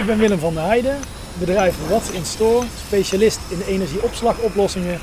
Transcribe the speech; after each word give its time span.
Ik 0.00 0.06
ben 0.06 0.18
Willem 0.18 0.38
van 0.38 0.54
der 0.54 0.62
Heijden, 0.62 0.96
bedrijf 1.38 1.88
What's 1.88 2.10
in 2.10 2.24
Store, 2.24 2.66
specialist 2.86 3.40
in 3.50 3.60
energieopslagoplossingen. 3.60 4.98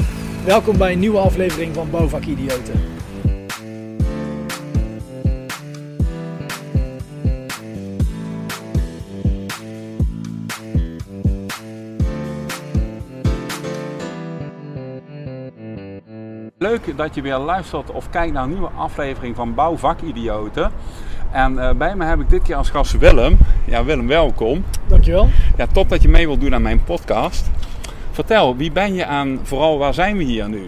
Welkom 0.46 0.78
bij 0.78 0.92
een 0.92 1.00
nieuwe 1.00 1.18
aflevering 1.18 1.74
van 1.74 1.90
Bouwvak 1.90 2.24
Idioten. 2.24 2.74
Leuk 16.58 16.98
dat 16.98 17.16
je 17.16 17.22
weer 17.22 17.38
luistert 17.38 17.92
of 17.92 18.10
kijkt 18.10 18.34
naar 18.34 18.44
een 18.44 18.50
nieuwe 18.50 18.70
aflevering 18.78 19.36
van 19.36 19.54
Bouwvakidioten. 19.54 20.72
En 21.32 21.60
eh, 21.60 21.76
bij 21.76 21.96
me 21.96 22.06
heb 22.06 22.20
ik 22.20 22.30
dit 22.30 22.42
keer 22.42 22.56
als 22.56 22.70
gast 22.70 22.98
Willem. 22.98 23.38
Ja, 23.66 23.84
Willem, 23.84 24.08
welkom. 24.08 24.64
Dankjewel. 24.88 25.28
Ja, 25.58 25.68
top 25.68 25.90
dat 25.90 26.02
je 26.02 26.10
mee 26.10 26.26
wilt 26.28 26.42
doen 26.42 26.54
aan 26.54 26.62
mijn 26.62 26.84
podcast. 26.84 27.50
Vertel, 28.12 28.56
wie 28.56 28.72
ben 28.72 28.94
je 28.94 29.04
en 29.04 29.40
vooral 29.44 29.78
waar 29.78 29.94
zijn 29.94 30.18
we 30.18 30.24
hier 30.24 30.50
nu? 30.50 30.68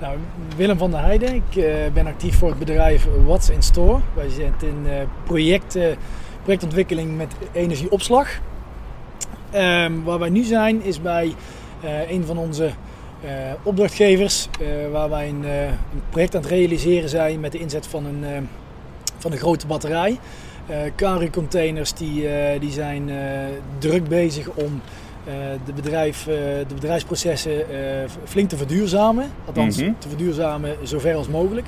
Nou, 0.00 0.16
Willem 0.56 0.78
van 0.78 0.90
der 0.90 1.00
Heijden. 1.00 1.34
Ik 1.34 1.56
eh, 1.56 1.74
ben 1.92 2.06
actief 2.06 2.38
voor 2.38 2.48
het 2.48 2.58
bedrijf 2.58 3.06
What's 3.24 3.48
in 3.48 3.62
Store. 3.62 3.98
Wij 4.14 4.28
zitten 4.28 4.68
in 4.68 4.86
projecten, 5.24 5.96
projectontwikkeling 6.42 7.16
met 7.16 7.34
energieopslag. 7.52 8.28
Ehm, 9.50 9.92
waar 10.04 10.18
wij 10.18 10.30
nu 10.30 10.42
zijn 10.42 10.82
is 10.82 11.00
bij 11.00 11.34
een 12.08 12.24
van 12.24 12.38
onze 12.38 12.70
opdrachtgevers. 13.62 14.48
waar 14.92 15.10
wij 15.10 15.28
een, 15.28 15.44
een 15.44 16.02
project 16.10 16.34
aan 16.34 16.40
het 16.42 16.50
realiseren 16.50 17.08
zijn 17.08 17.40
met 17.40 17.52
de 17.52 17.58
inzet 17.58 17.86
van 17.86 18.04
een, 18.04 18.48
van 19.24 19.32
een 19.32 19.38
grote 19.38 19.66
batterij. 19.66 20.18
Eh 20.66 20.76
Kari 20.94 21.30
containers 21.30 21.92
die, 21.92 22.28
eh, 22.28 22.60
die 22.60 22.70
zijn 22.70 23.10
eh, 23.10 23.16
druk 23.78 24.08
bezig 24.08 24.48
om 24.48 24.80
eh, 25.24 25.32
de, 25.64 25.72
bedrijf, 25.72 26.26
eh, 26.26 26.34
de 26.68 26.74
bedrijfsprocessen 26.74 27.70
eh, 27.70 27.76
flink 28.24 28.48
te 28.48 28.56
verduurzamen. 28.56 29.30
Althans, 29.46 29.76
Mhm. 29.76 29.92
te 29.98 30.08
verduurzamen 30.08 30.76
zover 30.82 31.14
als 31.14 31.28
mogelijk. 31.28 31.66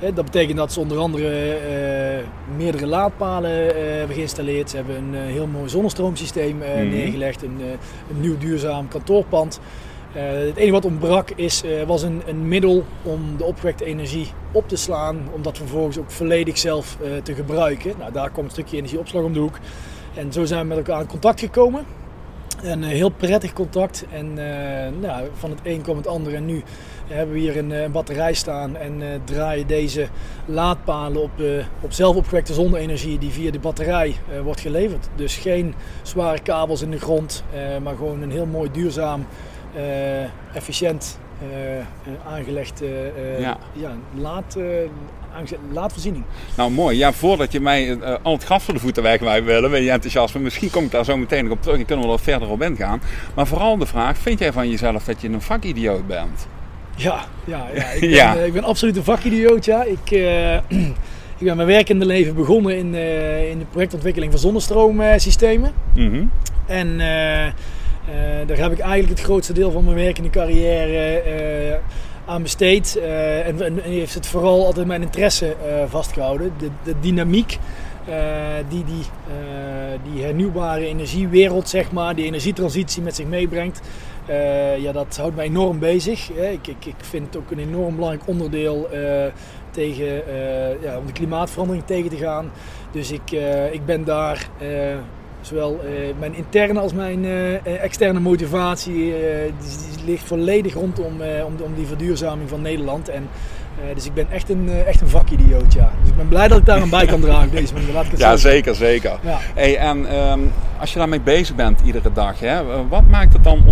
Eh, 0.00 0.14
Dat 0.14 0.24
betekent 0.24 0.56
dat 0.56 0.72
ze 0.72 0.80
onder 0.80 0.98
andere 0.98 1.52
eh, 1.54 2.24
meerdere 2.56 2.86
laadpalen 2.86 3.50
eh, 3.76 3.82
hebben 3.98 4.16
geïnstalleerd. 4.16 4.70
Ze 4.70 4.76
hebben 4.76 4.96
een 4.96 5.14
eh, 5.14 5.20
heel 5.32 5.46
mooi 5.46 5.68
zonnestroomsysteem 5.68 6.62
eh, 6.62 6.74
Mhm. 6.74 6.88
neergelegd, 6.88 7.42
een, 7.42 7.56
eh, 7.60 7.66
een 8.10 8.20
nieuw 8.20 8.38
duurzaam 8.38 8.88
kantoorpand. 8.88 9.60
Eh, 10.18 10.24
het 10.24 10.56
enige 10.56 10.72
wat 10.72 10.84
ontbrak 10.84 11.30
is, 11.30 11.62
eh, 11.62 11.82
was 11.82 12.02
een, 12.02 12.22
een 12.26 12.48
middel 12.48 12.84
om 13.02 13.36
de 13.36 13.44
opgewekte 13.44 13.84
energie 13.84 14.32
op 14.52 14.68
te 14.68 14.76
slaan, 14.76 15.28
om 15.32 15.42
dat 15.42 15.56
vervolgens 15.56 15.98
ook 15.98 16.10
volledig 16.10 16.58
zelf 16.58 16.98
eh, 17.02 17.10
te 17.22 17.34
gebruiken. 17.34 17.94
Nou, 17.98 18.12
daar 18.12 18.30
komt 18.30 18.46
een 18.46 18.52
stukje 18.52 18.76
energieopslag 18.76 19.22
om 19.22 19.32
de 19.32 19.38
hoek. 19.38 19.58
En 20.14 20.32
zo 20.32 20.44
zijn 20.44 20.60
we 20.60 20.66
met 20.66 20.76
elkaar 20.76 21.00
in 21.00 21.06
contact 21.06 21.40
gekomen. 21.40 21.84
Een 22.62 22.82
heel 22.82 23.08
prettig 23.08 23.52
contact. 23.52 24.04
En 24.12 24.34
nou, 25.00 25.28
van 25.34 25.50
het 25.50 25.58
een 25.62 25.82
kwam 25.82 25.96
het 25.96 26.06
ander. 26.06 26.34
En 26.34 26.46
nu 26.46 26.62
hebben 27.06 27.34
we 27.34 27.40
hier 27.40 27.56
een, 27.56 27.92
batterij 27.92 28.34
staan 28.34 28.76
en 28.76 29.02
draaien 29.24 29.66
deze 29.66 30.08
laadpalen 30.46 31.22
op, 31.22 31.30
op 31.80 31.92
zelf 31.92 32.16
opgewekte 32.16 32.52
zonne-energie 32.52 33.18
die 33.18 33.30
via 33.30 33.50
de 33.50 33.58
batterij 33.58 34.16
wordt 34.42 34.60
geleverd. 34.60 35.08
Dus 35.14 35.36
geen 35.36 35.74
zware 36.02 36.42
kabels 36.42 36.82
in 36.82 36.90
de 36.90 36.98
grond, 36.98 37.44
maar 37.82 37.96
gewoon 37.96 38.22
een 38.22 38.30
heel 38.30 38.46
mooi 38.46 38.70
duurzaam, 38.72 39.26
efficiënt 40.54 41.18
eh, 41.52 41.78
eh, 41.78 41.84
aangelegd 42.32 42.82
eh, 42.82 42.88
eh, 43.06 43.40
Ja. 43.40 43.56
ja, 43.72 43.90
eh, 44.56 44.62
aange- 45.36 45.58
laadvoorziening. 45.72 46.24
Nou, 46.56 46.70
mooi. 46.70 46.96
Ja, 46.98 47.12
voordat 47.12 47.52
je 47.52 47.60
mij 47.60 47.98
eh, 48.00 48.14
al 48.22 48.32
het 48.32 48.44
gas 48.44 48.64
voor 48.64 48.74
de 48.74 48.80
voeten 48.80 49.02
wegwijpt, 49.02 49.46
Willem, 49.46 49.74
en 49.74 49.82
je 49.82 49.90
enthousiasme, 49.90 50.40
misschien 50.40 50.70
kom 50.70 50.84
ik 50.84 50.90
daar 50.90 51.04
zo 51.04 51.16
meteen 51.16 51.44
nog 51.44 51.52
op 51.52 51.62
terug 51.62 51.78
en 51.78 51.84
kunnen 51.84 52.06
we 52.06 52.12
er 52.12 52.18
verder 52.20 52.48
op 52.48 52.62
ingaan. 52.62 53.00
Maar 53.34 53.46
vooral 53.46 53.78
de 53.78 53.86
vraag, 53.86 54.18
vind 54.18 54.38
jij 54.38 54.52
van 54.52 54.70
jezelf 54.70 55.04
dat 55.04 55.20
je 55.20 55.28
een 55.28 55.40
vakidioot 55.42 56.06
bent? 56.06 56.46
Ja, 56.96 57.24
ja, 57.44 57.66
ja. 57.74 57.84
Ik, 57.90 58.00
ben, 58.10 58.10
Ja. 58.10 58.36
eh, 58.36 58.46
ik 58.46 58.52
ben 58.52 58.64
absoluut 58.64 58.96
een 58.96 59.04
vakidioot. 59.04 59.64
Ja. 59.64 59.82
Ik, 59.84 60.10
eh, 60.10 60.54
ik 61.38 61.44
ben 61.44 61.56
mijn 61.56 61.68
werkende 61.68 62.06
leven 62.06 62.34
begonnen 62.34 62.76
in, 62.76 62.94
eh, 62.94 63.50
in 63.50 63.58
de 63.58 63.64
projectontwikkeling 63.70 64.30
van 64.32 64.40
zonnestroomsystemen. 64.40 65.72
Mhm. 65.94 66.24
En 66.66 67.00
eh, 67.00 67.46
eh, 67.46 67.52
daar 68.46 68.56
heb 68.56 68.72
ik 68.72 68.78
eigenlijk 68.78 69.18
het 69.18 69.26
grootste 69.28 69.52
deel 69.52 69.70
van 69.70 69.84
mijn 69.84 69.96
werkende 69.96 70.30
carrière 70.30 71.20
eh, 71.20 71.78
aan 72.26 72.42
besteed. 72.42 72.96
Eh, 72.96 73.46
en, 73.46 73.78
heeft 73.82 74.14
het 74.14 74.26
vooral 74.26 74.66
altijd 74.66 74.86
mijn 74.86 75.02
interesse 75.02 75.46
eh, 75.46 75.82
vastgehouden. 75.88 76.52
De, 76.58 76.68
de 76.82 76.94
dynamiek 77.00 77.58
eh, 78.08 78.14
die 78.68 78.84
die, 78.84 79.04
eh, 79.28 80.12
die 80.12 80.22
hernieuwbare 80.24 80.86
energiewereld, 80.86 81.68
zeg 81.68 81.92
maar, 81.92 82.14
die 82.14 82.24
energietransitie 82.24 83.02
met 83.02 83.14
zich 83.14 83.26
meebrengt. 83.26 83.80
eh, 84.26 84.78
ja, 84.78 84.92
dat 84.92 85.16
houdt 85.16 85.36
mij 85.36 85.44
enorm 85.44 85.78
bezig. 85.78 86.30
Ik, 86.30 86.66
ik, 86.66 86.84
ik 86.86 86.94
vind 87.00 87.26
het 87.26 87.36
ook 87.36 87.50
een 87.50 87.58
enorm 87.58 87.94
belangrijk 87.94 88.28
onderdeel 88.28 88.88
eh, 88.90 89.00
tegen, 89.70 90.26
eh, 90.26 90.82
ja, 90.82 90.98
om 90.98 91.06
de 91.06 91.12
klimaatverandering 91.12 91.84
tegen 91.86 92.10
te 92.10 92.16
gaan. 92.16 92.50
Dus 92.92 93.10
ik, 93.10 93.32
eh, 93.32 93.72
ik 93.72 93.86
ben 93.86 94.04
daar 94.04 94.48
eh, 94.58 94.68
zowel 95.40 95.80
eh, 95.84 95.90
mijn 96.18 96.34
interne 96.34 96.80
als 96.80 96.92
mijn 96.92 97.24
eh, 97.24 97.54
eh, 97.54 97.82
externe 97.82 98.20
motivatie 98.20 98.94
die, 98.94 100.04
ligt 100.06 100.24
volledig 100.24 100.74
rondom 100.74 101.20
om, 101.46 101.54
om 101.62 101.74
die 101.74 101.86
verduurzaming 101.86 102.48
van 102.48 102.62
Nederland. 102.62 103.08
En, 103.08 103.28
dus 103.94 104.06
ik 104.06 104.14
ben 104.14 104.26
echt 104.30 104.50
een, 104.50 104.70
echt 104.86 105.00
een 105.00 105.08
vakidioot, 105.08 105.72
ja. 105.72 105.90
Dus 106.00 106.10
ik 106.10 106.16
ben 106.16 106.28
blij 106.28 106.48
dat 106.48 106.58
ik 106.58 106.66
daar 106.66 106.80
aan 106.80 106.90
bij 106.90 107.06
kan 107.06 107.20
dragen 107.20 107.50
deze 107.50 107.72
manier. 107.74 107.92
Laat 107.92 108.04
ik 108.04 108.10
het 108.10 108.20
Ja, 108.20 108.36
zeggen. 108.36 108.50
zeker, 108.50 108.74
zeker. 108.74 109.18
Ja. 109.22 109.38
Hey, 109.54 109.76
en 109.76 110.06
ehm, 110.06 110.40
als 110.80 110.92
je 110.92 110.98
daarmee 110.98 111.20
bezig 111.20 111.54
bent 111.54 111.80
iedere 111.84 112.12
dag, 112.12 112.40
hè, 112.40 112.86
wat 112.88 113.06
maakt 113.06 113.32
het 113.32 113.44
dan 113.44 113.62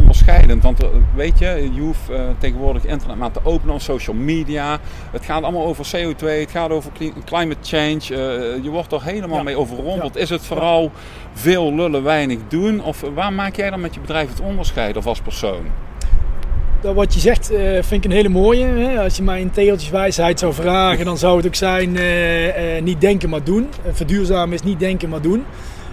Want 0.61 0.83
eh, 0.83 0.89
weet 1.15 1.39
je, 1.39 1.69
je 1.75 1.81
hoeft 1.81 2.11
eh, 2.11 2.21
tegenwoordig 2.39 2.85
internet 2.87 3.17
maar 3.17 3.31
te 3.31 3.41
openen 3.43 3.75
op 3.75 3.81
social 3.81 4.17
media. 4.17 4.79
Het 5.11 5.25
gaat 5.25 5.43
allemaal 5.43 5.67
over 5.67 5.87
CO2, 5.97 6.27
het 6.27 6.51
gaat 6.51 6.71
over 6.71 6.91
cli- 6.93 7.13
climate 7.25 7.59
change. 7.63 8.01
eh, 8.01 8.63
je 8.65 8.71
wordt 8.71 8.93
er 8.93 9.03
helemaal 9.03 9.37
Ja. 9.37 9.43
mee 9.43 9.57
overrompeld. 9.59 10.17
Is 10.17 10.31
het 10.31 10.43
vooral 10.47 10.91
veel 11.33 11.75
lullen, 11.75 12.03
weinig 12.03 12.39
doen? 12.49 12.83
Of 12.85 13.05
waar 13.15 13.33
maak 13.33 13.57
jij 13.57 13.71
dan 13.71 13.81
met 13.81 13.95
je 13.95 14.01
bedrijf 14.01 14.29
het 14.29 14.41
onderscheid 14.41 14.97
of 14.97 15.07
als 15.07 15.21
persoon? 15.21 15.65
Dat 16.81 16.95
wat 16.95 17.15
je 17.15 17.21
zegt 17.21 17.47
vind 17.81 17.93
ik 17.93 18.05
een 18.05 18.17
hele 18.17 18.29
mooie. 18.29 18.65
Hè? 18.65 19.01
Als 19.03 19.17
je 19.17 19.23
mij 19.23 19.41
in 19.41 19.51
tegeltjeswijsheid 19.51 20.39
zou 20.39 20.53
vragen, 20.53 21.05
dan 21.05 21.19
zou 21.19 21.37
het 21.37 21.47
ook 21.47 21.55
zijn 21.55 21.97
niet 22.85 23.01
denken 23.01 23.29
maar 23.29 23.45
doen. 23.45 23.69
Verduurzamen 23.93 24.55
is 24.55 24.63
niet 24.63 24.79
denken 24.79 25.09
maar 25.09 25.21
doen. 25.21 25.45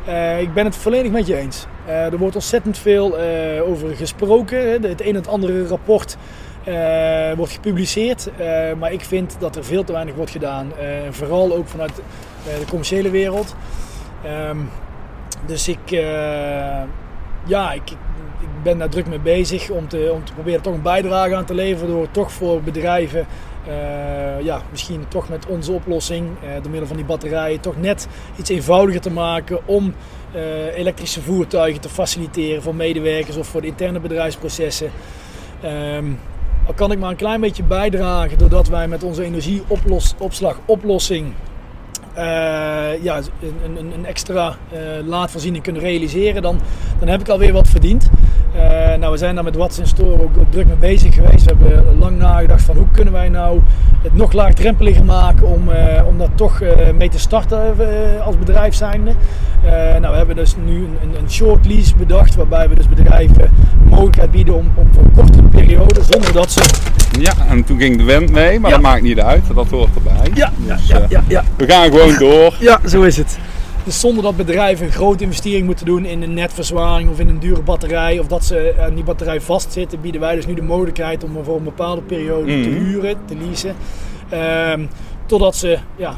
Eh, 0.05 0.41
ik 0.41 0.53
ben 0.53 0.65
het 0.65 0.75
volledig 0.75 1.11
met 1.11 1.27
je 1.27 1.37
eens. 1.37 1.65
Eh, 1.85 2.05
er 2.05 2.17
wordt 2.17 2.35
ontzettend 2.35 2.77
veel 2.77 3.17
eh, 3.17 3.69
over 3.69 3.95
gesproken. 3.95 4.81
Het 4.81 5.01
een 5.01 5.07
en 5.07 5.15
het 5.15 5.27
andere 5.27 5.67
rapport 5.67 6.17
wordt 7.35 7.51
gepubliceerd. 7.51 8.29
Maar 8.79 8.93
ik 8.93 9.01
vind 9.01 9.35
dat 9.39 9.55
er 9.55 9.63
veel 9.63 9.83
te 9.83 9.91
weinig 9.91 10.15
wordt 10.15 10.31
gedaan. 10.31 10.71
Vooral 11.09 11.55
ook 11.55 11.67
vanuit 11.67 11.95
de 12.43 12.65
commerciële 12.69 13.09
wereld. 13.09 13.55
Ehm, 14.23 14.57
dus 15.45 15.67
ik, 15.67 15.89
ja, 17.45 17.71
ik, 17.71 17.91
ik 18.39 18.63
ben 18.63 18.77
daar 18.77 18.89
druk 18.89 19.07
mee 19.07 19.19
bezig 19.19 19.69
om 19.69 19.87
te, 19.87 20.11
om 20.13 20.23
te 20.25 20.33
proberen 20.33 20.61
toch 20.61 20.73
een 20.73 20.81
bijdrage 20.81 21.35
aan 21.35 21.45
te 21.45 21.53
leveren 21.53 21.89
door 21.89 22.11
toch 22.11 22.31
voor 22.31 22.61
bedrijven, 22.61 23.25
eh, 23.67 24.45
ja, 24.45 24.61
misschien 24.71 25.05
toch 25.07 25.29
met 25.29 25.45
onze 25.45 25.71
oplossing, 25.71 26.27
eh, 26.41 26.49
door 26.61 26.69
middel 26.69 26.87
van 26.87 26.97
die 26.97 27.05
batterijen, 27.05 27.59
toch 27.59 27.81
net 27.81 28.07
iets 28.35 28.49
eenvoudiger 28.49 29.01
te 29.01 29.11
maken 29.11 29.67
om 29.67 29.93
eh, 30.31 30.77
elektrische 30.77 31.21
voertuigen 31.21 31.81
te 31.81 31.89
faciliteren 31.89 32.61
voor 32.61 32.75
medewerkers 32.75 33.37
of 33.37 33.47
voor 33.47 33.61
de 33.61 33.67
interne 33.67 33.99
bedrijfsprocessen. 33.99 34.91
Ehm, 35.61 36.05
al 36.67 36.73
kan 36.73 36.91
ik 36.91 36.99
maar 36.99 37.09
een 37.09 37.15
klein 37.15 37.41
beetje 37.41 37.63
bijdragen 37.63 38.37
doordat 38.37 38.67
wij 38.67 38.87
met 38.87 39.03
onze 39.03 39.23
energieopslagoplossing 39.23 41.33
ja, 43.01 43.21
een, 43.65 43.93
een, 43.93 44.05
extra 44.05 44.57
laadvoorziening 45.05 45.63
kunnen 45.63 45.81
realiseren, 45.81 46.41
dan, 46.41 46.59
dan 46.99 47.07
heb 47.07 47.21
ik 47.21 47.29
alweer 47.29 47.53
wat 47.53 47.67
verdiend. 47.67 48.09
Eh, 48.55 48.97
nou, 48.99 49.11
we 49.11 49.17
zijn 49.17 49.35
daar 49.35 49.43
met 49.43 49.55
Watts 49.55 49.79
in 49.79 49.87
Store 49.87 50.11
ook, 50.23 50.37
ook 50.39 50.51
druk 50.51 50.67
mee 50.67 50.75
bezig 50.75 51.13
geweest. 51.13 51.45
We 51.45 51.53
hebben 51.57 51.97
lang 51.99 52.17
nagedacht 52.17 52.63
van 52.63 52.75
hoe 52.75 52.85
kunnen 52.91 53.13
wij 53.13 53.29
nou 53.29 53.59
het 54.01 54.15
nog 54.15 54.31
laagdrempeliger 54.31 55.05
maken 55.05 55.47
om, 55.47 55.69
eh, 55.69 56.07
om 56.07 56.17
daar 56.17 56.35
toch 56.35 56.61
eh, 56.61 56.71
mee 56.97 57.09
te 57.09 57.19
starten 57.19 57.59
als 58.23 58.37
bedrijf 58.37 58.73
zijnde. 58.73 59.11
Nou, 59.99 60.11
we 60.11 60.17
hebben 60.17 60.35
dus 60.35 60.55
nu 60.65 60.75
een, 60.77 61.15
een, 61.19 61.31
short 61.31 61.65
lease 61.65 61.95
bedacht 61.95 62.35
waarbij 62.35 62.69
we 62.69 62.75
dus 62.75 62.89
bedrijven 62.89 63.37
de 63.37 63.49
mogelijkheid 63.89 64.31
bieden 64.31 64.53
om, 64.53 64.71
om 64.75 64.87
voor 64.93 65.03
een 65.03 65.11
kortere 65.11 65.47
periode, 65.47 66.03
zonder 66.11 66.33
dat 66.33 66.51
ze... 66.51 66.61
Ja, 67.19 67.33
en 67.49 67.63
toen 67.63 67.77
ging 67.77 67.97
de 67.97 68.03
wind 68.03 68.31
mee, 68.31 68.59
maar 68.59 68.69
Ja. 68.69 68.75
dat 68.75 68.85
maakt 68.85 69.01
niet 69.01 69.19
uit. 69.19 69.43
Dat 69.55 69.69
hoort 69.69 69.89
erbij. 69.95 70.31
Ja, 70.33 70.51
Dus, 70.57 70.87
ja, 70.87 71.05
ja, 71.09 71.23
ja. 71.27 71.43
We 71.55 71.67
gaan 71.67 71.83
gewoon 71.83 72.17
door. 72.17 72.55
Ja, 72.59 72.79
zo 72.85 73.01
is 73.01 73.17
het. 73.17 73.37
Dus 73.83 73.99
zonder 73.99 74.23
dat 74.23 74.35
bedrijven 74.37 74.85
een 74.85 74.91
grote 74.91 75.23
investering 75.23 75.65
moeten 75.65 75.85
doen 75.85 76.05
in 76.05 76.21
een 76.21 76.33
netverzwaring 76.33 77.09
of 77.09 77.19
in 77.19 77.27
een 77.29 77.39
dure 77.39 77.61
batterij, 77.61 78.19
of 78.19 78.27
dat 78.27 78.45
ze 78.45 78.73
aan 78.79 78.95
die 78.95 79.03
batterij 79.03 79.41
vastzitten, 79.41 80.01
bieden 80.01 80.21
wij 80.21 80.35
dus 80.35 80.45
nu 80.45 80.53
de 80.53 80.61
mogelijkheid 80.61 81.23
om 81.23 81.35
hem 81.35 81.43
voor 81.43 81.57
een 81.57 81.63
bepaalde 81.63 82.01
periode 82.01 82.61
te 82.61 82.69
Mhm. 82.69 82.83
huren, 82.83 83.17
te 83.25 83.35
leasen. 83.35 83.75
Ehm, 84.29 84.85
Totdat 85.25 85.55
ze 85.55 85.77
ja, 85.95 86.13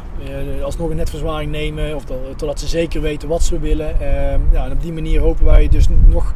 alsnog 0.63 0.89
een 0.89 0.95
netverzwaring 0.95 1.51
nemen 1.51 1.95
of 1.95 2.03
totdat 2.35 2.59
ze 2.59 2.67
zeker 2.67 3.01
weten 3.01 3.27
wat 3.27 3.43
ze 3.43 3.59
willen. 3.59 3.99
Ehm, 4.01 4.39
ja, 4.51 4.65
en 4.65 4.71
op 4.71 4.81
die 4.81 4.93
manier 4.93 5.19
hopen 5.21 5.45
wij 5.45 5.67
dus 5.69 5.87
nog 6.07 6.33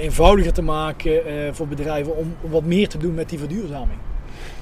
eenvoudiger 0.00 0.52
te 0.52 0.62
maken 0.62 1.20
voor 1.52 1.66
bedrijven 1.68 2.16
om 2.16 2.34
wat 2.50 2.64
meer 2.64 2.88
te 2.88 2.98
doen 2.98 3.14
met 3.14 3.28
die 3.28 3.38
verduurzaming. 3.38 3.98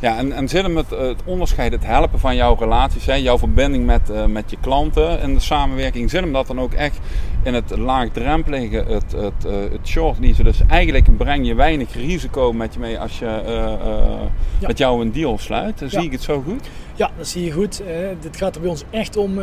Ja, 0.01 0.17
en, 0.17 0.33
en 0.33 0.49
zit 0.49 0.63
hem 0.63 0.77
het, 0.77 0.91
het 0.91 1.23
onderscheid, 1.25 1.73
het 1.73 1.85
helpen 1.85 2.19
van 2.19 2.37
jouw 2.37 2.57
relaties, 2.59 3.07
hè, 3.07 3.15
jouw 3.15 3.39
verbinding 3.39 3.87
met, 3.87 4.11
uh, 4.11 4.25
met 4.25 4.51
je 4.51 4.57
klanten 4.61 5.21
en 5.21 5.35
de 5.35 5.41
samenwerking, 5.41 6.11
zit 6.11 6.21
hem 6.21 6.33
dat 6.33 6.47
dan 6.47 6.61
ook 6.61 6.73
echt 6.73 6.99
in 7.43 7.55
het 7.55 7.77
laagdrempelige, 7.77 8.77
het, 8.77 9.13
het, 9.13 9.45
uh, 9.47 9.53
het 9.73 9.87
short 9.89 10.19
leasen. 10.19 10.45
Dus 10.45 10.61
eigenlijk 10.69 11.17
breng 11.17 11.47
je 11.47 11.55
weinig 11.55 11.95
risico 11.95 12.53
met 12.53 12.75
je 12.75 12.81
mee 12.81 12.99
als 12.99 13.19
je 13.19 13.43
uh, 13.47 14.67
met 14.67 14.79
jou 14.79 15.01
een 15.03 15.13
deal 15.13 15.39
sluit. 15.39 15.83
Zie 15.87 16.03
ik 16.03 16.13
het 16.13 16.23
zo 16.23 16.43
goed? 16.47 16.69
Ja, 16.95 17.11
dat 17.17 17.27
zie 17.27 17.45
je 17.45 17.53
goed. 17.53 17.83
dit 18.21 18.37
gaat 18.37 18.55
er 18.55 18.61
bij 18.61 18.71
ons 18.71 18.85
echt 18.91 19.17
om, 19.17 19.39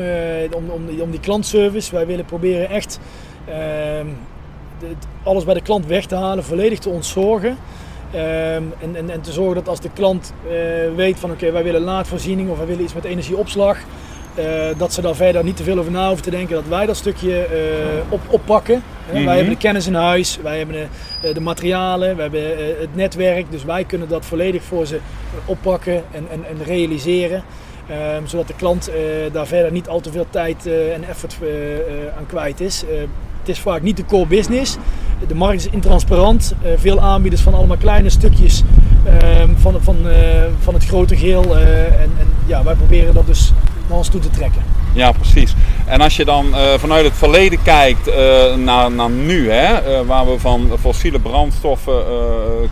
om, 0.51 0.69
om, 0.69 0.85
die, 0.85 1.01
om 1.01 1.11
die 1.11 1.19
klantservice. 1.19 1.91
Wij 1.95 2.05
willen 2.05 2.25
proberen 2.25 2.69
echt 2.69 2.99
ehm, 3.45 4.07
alles 5.23 5.43
bij 5.43 5.53
de 5.53 5.61
klant 5.61 5.85
weg 5.85 6.05
te 6.05 6.15
halen, 6.15 6.43
volledig 6.43 6.79
te 6.79 6.89
ontzorgen. 6.89 7.57
Ehm, 8.11 8.63
en, 8.79 8.95
en, 8.95 9.09
en, 9.09 9.21
te 9.21 9.31
zorgen 9.31 9.55
dat 9.55 9.67
als 9.67 9.79
de 9.79 9.89
klant 9.93 10.33
uh, 10.45 10.51
weet 10.95 11.19
van 11.19 11.31
oké, 11.31 11.51
wij 11.51 11.63
willen 11.63 11.81
laadvoorziening 11.81 12.49
of 12.49 12.57
wij 12.57 12.65
willen 12.65 12.83
iets 12.83 12.93
met 12.93 13.03
energieopslag, 13.03 13.77
uh, 14.39 14.45
dat 14.77 14.93
ze 14.93 15.01
daar 15.01 15.15
verder 15.15 15.43
niet 15.43 15.57
te 15.57 15.63
veel 15.63 15.79
over 15.79 15.91
na 15.91 16.07
hoeven 16.07 16.23
te 16.23 16.29
denken, 16.29 16.55
dat 16.55 16.67
wij 16.67 16.85
dat 16.85 16.97
stukje 16.97 17.29
uh, 17.29 18.13
op, 18.13 18.19
oppakken. 18.27 18.83
Wij 19.11 19.21
mhm. 19.21 19.29
hebben 19.29 19.49
de 19.49 19.57
kennis 19.57 19.87
in 19.87 19.93
huis, 19.93 20.39
wij 20.41 20.57
hebben 20.57 20.89
de, 21.21 21.33
de 21.33 21.39
materialen, 21.39 22.15
we 22.15 22.21
hebben 22.21 22.41
het 22.79 22.95
netwerk, 22.95 23.51
dus 23.51 23.63
wij 23.63 23.83
kunnen 23.83 24.07
dat 24.07 24.25
volledig 24.25 24.63
voor 24.63 24.85
ze 24.85 24.99
oppakken 25.45 26.03
en, 26.11 26.25
en, 26.31 26.45
en 26.49 26.63
realiseren. 26.65 27.43
Um, 28.17 28.27
zodat 28.27 28.47
de 28.47 28.55
klant 28.55 28.91
daar 29.31 29.47
verder 29.47 29.71
niet 29.71 29.87
al 29.87 29.99
te 29.99 30.11
veel 30.11 30.25
tijd 30.29 30.65
en 30.93 31.03
effort 31.07 31.37
aan 32.17 32.25
kwijt 32.25 32.59
is. 32.59 32.83
het 33.39 33.49
is 33.49 33.59
vaak 33.59 33.81
niet 33.81 33.97
de 33.97 34.05
core 34.05 34.25
business. 34.25 34.77
De 35.27 35.35
markt 35.35 35.65
is 35.65 35.71
intransparant. 35.71 36.53
Uh, 36.63 36.71
veel 36.77 36.99
aanbieders 36.99 37.41
van 37.41 37.53
allemaal 37.53 37.77
kleine 37.77 38.09
stukjes 38.09 38.63
uh, 39.07 39.43
van, 39.55 39.75
van, 39.81 39.97
uh, 40.05 40.15
van 40.59 40.73
het 40.73 40.85
grote 40.85 41.15
geheel. 41.15 41.57
Eh, 41.57 41.85
en, 41.85 42.11
en, 42.19 42.27
ja, 42.45 42.63
wij 42.63 42.75
proberen 42.75 43.13
dat 43.13 43.25
dus 43.25 43.53
naar 43.87 43.97
ons 43.97 44.09
toe 44.09 44.21
te 44.21 44.29
trekken. 44.29 44.61
Ja, 44.93 45.11
precies. 45.11 45.53
En 45.85 46.01
als 46.01 46.15
je 46.15 46.25
dan 46.25 46.45
vanuit 46.77 47.05
het 47.05 47.13
verleden 47.13 47.61
kijkt 47.63 48.11
naar, 48.57 48.91
naar 48.91 49.09
nu, 49.09 49.51
hè, 49.51 50.05
waar 50.05 50.25
we 50.25 50.39
van 50.39 50.69
fossiele 50.79 51.19
brandstoffen 51.19 52.03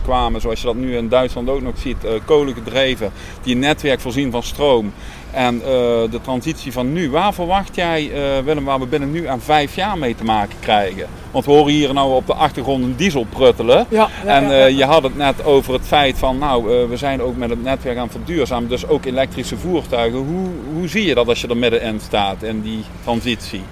kwamen, 0.02 0.40
zoals 0.40 0.60
je 0.60 0.66
dat 0.66 0.76
nu 0.76 0.96
in 0.96 1.08
Duitsland 1.08 1.48
ook 1.48 1.62
nog 1.62 1.74
ziet, 1.78 1.96
kolen 2.24 2.54
gedreven, 2.54 3.10
die 3.42 3.56
netwerk 3.56 4.00
voorzien 4.00 4.30
van 4.30 4.42
stroom. 4.42 4.92
En 5.36 5.54
uh, 5.54 5.62
de 6.10 6.20
transitie 6.22 6.72
van 6.72 6.92
nu, 6.92 7.10
waar 7.10 7.34
verwacht 7.34 7.74
jij, 7.74 8.02
uh, 8.04 8.44
Willem, 8.44 8.64
waar 8.64 8.78
we 8.78 8.86
binnen 8.86 9.10
nu 9.10 9.26
aan 9.26 9.40
vijf 9.40 9.74
jaar 9.74 9.98
mee 9.98 10.14
te 10.14 10.24
maken 10.24 10.56
krijgen? 10.60 11.06
Want 11.30 11.44
we 11.44 11.50
horen 11.50 11.72
hier 11.72 11.94
nou 11.94 12.14
op 12.14 12.26
de 12.26 12.34
achtergrond 12.34 12.84
een 12.84 12.96
diesel 12.96 13.26
pruttelen. 13.28 13.86
Ja, 13.88 14.08
ja, 14.24 14.36
en 14.36 14.44
uh, 14.44 14.50
ja, 14.50 14.64
je 14.66 14.84
had 14.84 15.02
het 15.02 15.16
net 15.16 15.44
over 15.44 15.72
het 15.72 15.86
feit 15.86 16.18
van, 16.18 16.38
nou, 16.38 16.88
we 16.88 16.96
zijn 16.96 17.22
ook 17.22 17.36
met 17.36 17.50
het 17.50 17.62
netwerk 17.62 17.96
aan 17.96 18.02
het 18.02 18.12
verduurzamen, 18.12 18.68
dus 18.68 18.86
ook 18.86 19.04
elektrische 19.04 19.56
voertuigen. 19.56 20.18
Hoe, 20.18 20.48
hoe 20.74 20.88
zie 20.88 21.06
je 21.06 21.14
dat 21.14 21.28
als 21.28 21.40
je 21.40 21.48
er 21.48 21.56
middenin 21.56 22.00
staat 22.00 22.42
in 22.42 22.60
die 22.60 22.84
transitie? 23.02 23.62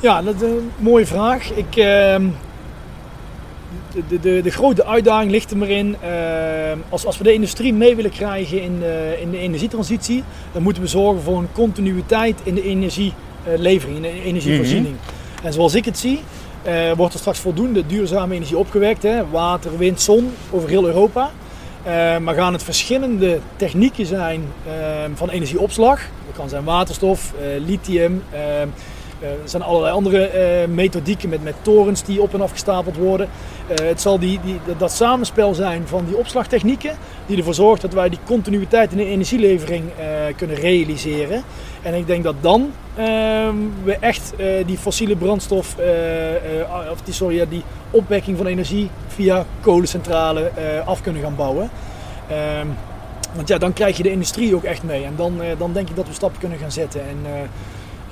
Ja, 0.00 0.22
dat 0.22 0.34
is 0.34 0.42
een 0.42 0.70
mooie 0.76 1.06
vraag. 1.06 1.52
Ik 1.52 1.76
ehm, 1.76 2.24
de, 4.08 4.20
de, 4.20 4.40
de, 4.42 4.50
grote 4.50 4.86
uitdaging 4.86 5.30
ligt 5.30 5.50
er 5.50 5.56
maar 5.56 5.68
in. 5.68 5.96
Uh, 6.04 6.08
als, 6.88 7.06
als 7.06 7.18
we 7.18 7.24
de 7.24 7.32
industrie 7.32 7.72
mee 7.72 7.96
willen 7.96 8.10
krijgen 8.10 8.62
in 8.62 8.78
de, 8.78 9.16
in 9.20 9.30
de 9.30 9.38
energietransitie, 9.38 10.24
dan 10.52 10.62
moeten 10.62 10.82
we 10.82 10.88
zorgen 10.88 11.22
voor 11.22 11.38
een 11.38 11.52
continuïteit 11.52 12.40
in 12.42 12.54
de 12.54 12.62
energielevering, 12.62 13.96
in 13.96 14.02
de 14.02 14.22
energievoorziening. 14.22 14.94
Mhm. 14.94 15.46
En 15.46 15.52
zoals 15.52 15.74
ik 15.74 15.84
het 15.84 15.98
zie, 15.98 16.20
uh, 16.66 16.92
wordt 16.92 17.14
er 17.14 17.20
straks 17.20 17.38
voldoende 17.38 17.86
duurzame 17.86 18.34
energie 18.34 18.58
opgewekt. 18.58 19.02
Hè? 19.02 19.30
Water, 19.30 19.78
wind, 19.78 20.00
zon 20.00 20.32
over 20.50 20.68
heel 20.68 20.86
Europa. 20.86 21.30
Uh, 21.86 22.18
maar 22.18 22.34
gaan 22.34 22.52
het 22.52 22.62
verschillende 22.62 23.38
technieken 23.56 24.06
zijn 24.06 24.42
van 25.14 25.30
energieopslag. 25.30 26.00
Dat 26.26 26.36
kan 26.36 26.48
zijn 26.48 26.64
waterstof, 26.64 27.32
lithium. 27.66 28.22
Er 29.22 29.48
zijn 29.48 29.62
allerlei 29.62 29.94
andere 29.94 30.30
methodieken 30.68 31.28
met, 31.28 31.42
met 31.42 31.54
torens 31.62 32.02
die 32.04 32.22
op 32.22 32.34
en 32.34 32.40
af 32.40 32.50
gestapeld 32.50 32.96
worden. 32.96 33.28
Uh, 33.70 33.88
het 33.88 34.00
zal 34.00 34.18
die, 34.18 34.40
die, 34.44 34.58
dat 34.78 34.92
samenspel 34.92 35.54
zijn 35.54 35.86
van 35.86 36.04
die 36.04 36.16
opslagtechnieken 36.16 36.96
die 37.26 37.36
ervoor 37.36 37.54
zorgt 37.54 37.82
dat 37.82 37.92
wij 37.92 38.08
die 38.08 38.18
continuïteit 38.24 38.90
in 38.90 38.96
de 38.96 39.06
energielevering 39.06 39.84
kunnen 40.36 40.56
realiseren. 40.56 41.42
En 41.82 41.94
ik 41.94 42.06
denk 42.06 42.24
dat 42.24 42.34
dan 42.40 42.72
uh, 42.98 43.04
we 43.84 43.96
echt 44.00 44.32
die 44.66 44.78
fossiele 44.78 45.16
brandstof, 45.16 45.76
of 46.92 47.00
die, 47.04 47.14
sorry, 47.14 47.48
die 47.48 47.62
opwekking 47.90 48.36
van 48.36 48.46
energie 48.46 48.90
via 49.06 49.44
kolencentrale 49.60 50.50
af 50.84 51.02
kunnen 51.02 51.22
gaan 51.22 51.36
bouwen. 51.36 51.70
Ehm, 52.28 52.66
want 53.34 53.48
ja, 53.48 53.58
dan 53.58 53.72
krijg 53.72 53.96
je 53.96 54.02
de 54.02 54.10
industrie 54.10 54.54
ook 54.54 54.64
echt 54.64 54.82
mee. 54.82 55.04
En 55.04 55.16
dan, 55.16 55.40
dan 55.58 55.72
denk 55.72 55.88
ik 55.88 55.96
dat 55.96 56.06
we 56.06 56.12
stappen 56.12 56.40
kunnen 56.40 56.58
gaan 56.58 56.72
zetten. 56.72 57.00
En, 57.00 57.16
eh, 57.24 57.32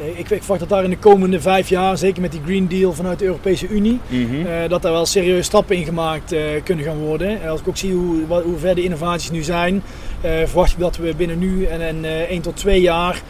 ik, 0.02 0.31
ik, 0.31 0.38
verwacht 0.38 0.61
dat 0.61 0.69
daar 0.69 0.85
in 0.85 0.91
de 0.91 0.99
komende 0.99 1.41
vijf 1.41 1.69
jaar, 1.69 1.99
zeker 1.99 2.20
met 2.20 2.32
die 2.32 2.41
Green 2.44 2.69
Deal 2.69 2.93
vanuit 2.93 3.19
de 3.19 3.25
Europese 3.25 3.69
Unie, 3.69 4.00
eh, 4.11 4.69
dat 4.69 4.82
daar 4.82 4.93
wel 4.93 5.06
serieuze 5.06 5.43
stappen 5.43 5.76
in 5.76 5.85
gemaakt 5.85 6.32
uh, 6.32 6.41
kunnen 6.64 6.85
gaan 6.85 6.99
worden. 6.99 7.49
Als 7.49 7.61
ik 7.61 7.69
ook 7.69 7.76
zie 7.76 7.93
hoe, 7.93 8.43
hoe 8.43 8.58
ver 8.58 8.75
de 8.75 8.82
innovaties 8.82 9.31
nu 9.31 9.43
zijn, 9.43 9.82
verwacht 10.20 10.73
ik 10.73 10.79
dat 10.79 10.97
we 10.97 11.14
binnen 11.17 11.38
nu 11.38 11.64
en, 11.64 11.81
en 11.81 12.29
1 12.29 12.41
tot 12.41 12.56
2 12.56 12.81
jaar 12.81 13.23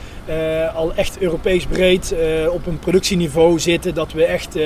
al 0.75 0.95
echt 0.95 1.19
Europees 1.19 1.67
breed 1.67 2.15
op 2.51 2.67
een 2.67 2.79
productieniveau 2.79 3.59
zitten. 3.59 3.95
Dat 3.95 4.13
we 4.13 4.25
echt 4.25 4.59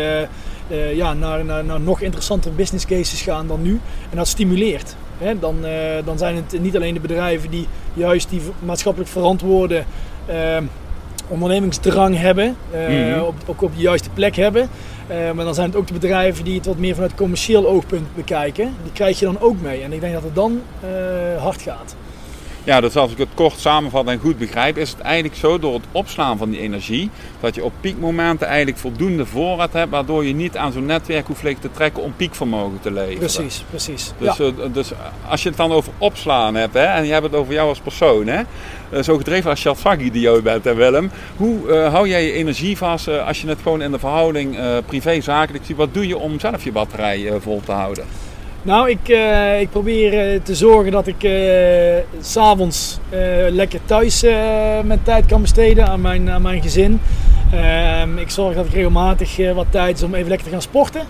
ja, 0.95 1.15
naar, 1.15 1.45
naar, 1.45 1.65
naar, 1.65 1.81
nog 1.81 2.01
interessantere 2.01 2.55
business 2.55 2.87
cases 2.87 3.23
gaan 3.23 3.47
dan 3.47 3.63
nu. 3.63 3.81
En 4.11 4.17
dat 4.17 4.29
stimuleert. 4.29 4.97
Hè? 5.19 5.39
Dan, 5.39 5.57
dan 6.05 6.19
zijn 6.19 6.37
het 6.37 6.61
niet 6.61 6.77
alleen 6.77 6.95
de 6.95 7.01
bedrijven 7.01 7.51
die 7.51 7.67
juist 7.95 8.31
die 8.31 8.41
maatschappelijk 8.59 9.11
verantwoorden 9.11 9.87
ondernemingsdrang 11.29 12.19
hebben, 12.19 12.57
uh, 12.75 13.23
op, 13.23 13.35
ook 13.47 13.63
op 13.63 13.75
de 13.75 13.83
juiste 13.83 14.11
plek 14.11 14.37
hebben. 14.37 14.69
Uh, 15.11 15.31
maar 15.33 15.45
dan 15.45 15.55
zijn 15.55 15.67
het 15.67 15.77
ook 15.77 15.87
de 15.87 15.93
bedrijven 15.93 16.45
die 16.45 16.55
het 16.57 16.67
wat 16.67 16.79
meer 16.79 16.95
vanuit 16.95 17.15
commercieel 17.15 17.67
oogpunt 17.67 18.15
bekijken. 18.15 18.75
Die 18.83 18.93
krijg 18.93 19.19
je 19.19 19.25
dan 19.25 19.41
ook 19.41 19.61
mee. 19.61 19.83
En 19.83 19.93
ik 19.93 20.01
denk 20.01 20.13
dat 20.13 20.23
het 20.23 20.35
dan 20.35 20.61
uh, 20.85 21.43
hard 21.43 21.63
gaat. 21.63 21.95
Ja, 22.65 22.81
dus 22.81 22.97
als 22.97 23.13
ik 23.13 23.19
het 23.19 23.29
kort 23.35 23.59
samenvat 23.59 24.07
en 24.07 24.19
goed 24.19 24.39
begrijp, 24.39 24.79
is 24.79 24.91
het 24.91 25.01
eigenlijk 25.01 25.37
zo 25.37 25.59
door 25.59 25.75
het 25.75 25.85
opslaan 25.93 26.39
van 26.39 26.51
die 26.51 26.61
energie, 26.61 27.11
dat 27.41 27.55
je 27.55 27.65
op 27.65 27.73
piekmomenten 27.81 28.47
eigenlijk 28.47 28.79
voldoende 28.79 29.27
voorraad 29.27 29.73
hebt, 29.73 29.91
waardoor 29.91 30.25
je 30.25 30.35
niet 30.35 30.57
aan 30.57 30.73
zo'n 30.73 30.87
netwerk 30.87 31.27
hoeft 31.27 31.43
te 31.61 31.71
trekken 31.73 32.03
om 32.03 32.17
piekvermogen 32.17 32.81
te 32.81 32.93
leveren. 32.93 33.19
Precies, 33.19 33.65
precies. 33.71 34.13
Dus, 34.19 34.37
ja. 34.37 34.51
dus 34.73 34.93
als 35.29 35.43
je 35.43 35.49
het 35.49 35.59
dan 35.59 35.73
over 35.73 35.93
opslaan 35.99 36.55
hebt, 36.55 36.75
hè, 36.75 36.85
en 36.85 37.05
je 37.07 37.13
hebt 37.13 37.25
het 37.25 37.35
over 37.35 37.53
jou 37.53 37.69
als 37.69 37.81
persoon, 37.81 38.27
hè, 38.27 38.43
eh, 38.91 39.03
zo 39.03 39.17
gedreven 39.17 39.51
als 39.51 39.61
Shafagi-idioot 39.61 40.43
bent, 40.43 40.65
hè 40.65 40.75
Willem. 40.75 41.11
Hoe 41.37 41.69
uh, 41.69 41.93
hou 41.93 42.09
jij 42.09 42.25
je 42.25 42.33
energie 42.33 42.77
vast 42.77 43.09
uh, 43.09 43.27
als 43.27 43.41
je 43.41 43.49
het 43.49 43.59
gewoon 43.63 43.83
in 43.83 43.91
de 43.91 43.99
verhouding 43.99 44.59
privé-zakelijk 44.87 45.65
ziet? 45.65 45.77
Wat 45.77 45.95
doe 45.95 46.07
je 46.07 46.19
om 46.19 46.41
zelf 46.41 46.65
je 46.65 46.73
batterij 46.73 47.33
vol 47.41 47.61
te 47.65 47.73
houden? 47.73 48.05
Nou, 48.65 48.91
ik, 48.91 49.09
ik 49.61 49.71
probeer 49.71 50.43
te 50.43 50.55
zorgen 50.55 50.93
dat 50.93 51.07
ik 51.07 51.29
s 52.21 52.33
s'avonds 52.33 52.99
lekker 53.51 53.81
thuis 53.85 54.23
mijn 54.85 55.01
tijd 55.03 55.27
kan 55.27 55.41
besteden 55.41 55.89
aan 55.89 56.01
mijn, 56.01 56.31
aan 56.31 56.43
mijn 56.43 56.63
gezin. 56.63 57.01
Ehm, 57.53 58.19
ik 58.19 58.31
zorg 58.31 58.55
dat 58.55 58.67
ik 58.67 58.73
regelmatig 58.73 59.53
wat 59.55 59.67
tijd 59.71 59.97
is 59.97 60.03
om 60.03 60.15
even 60.15 60.29
lekker 60.29 60.47
te 60.47 60.53
gaan 60.53 60.63
sporten. 60.63 61.03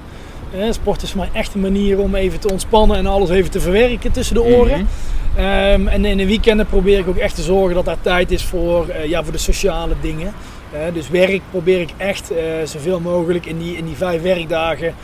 sport 0.71 1.03
is 1.03 1.11
voor 1.11 1.21
mij 1.21 1.41
echt 1.41 1.55
een 1.55 1.61
manier 1.61 1.99
om 1.99 2.15
even 2.15 2.41
te 2.41 2.53
ontspannen 2.53 2.97
en 2.97 3.07
alles 3.07 3.31
even 3.31 3.51
te 3.51 3.61
verwerken 3.61 4.13
tussen 4.13 4.35
de 4.35 4.43
oren. 4.43 4.79
Mhm. 4.79 5.15
Um, 5.39 5.89
en 5.89 6.05
in 6.05 6.17
de 6.17 6.27
weekenden 6.27 6.67
probeer 6.67 6.99
ik 6.99 7.09
ook 7.09 7.17
echt 7.17 7.35
te 7.35 7.43
zorgen 7.43 7.75
dat 7.75 7.85
daar 7.85 8.01
tijd 8.01 8.31
is 8.31 8.45
voor, 8.45 8.87
uh, 8.89 9.05
ja, 9.05 9.23
voor 9.23 9.33
de 9.33 9.39
sociale 9.39 9.95
dingen. 10.01 10.33
Uh, 10.75 10.81
dus 10.93 11.09
werk 11.09 11.43
probeer 11.51 11.81
ik 11.81 11.91
echt 11.97 12.33
uh, 12.33 12.39
zoveel 12.65 13.01
mogelijk 13.01 13.47
in 13.47 13.59
die, 13.59 13.77
in 13.77 13.85
die 13.85 13.97
vijf 13.97 14.23
werkdagen 14.23 14.95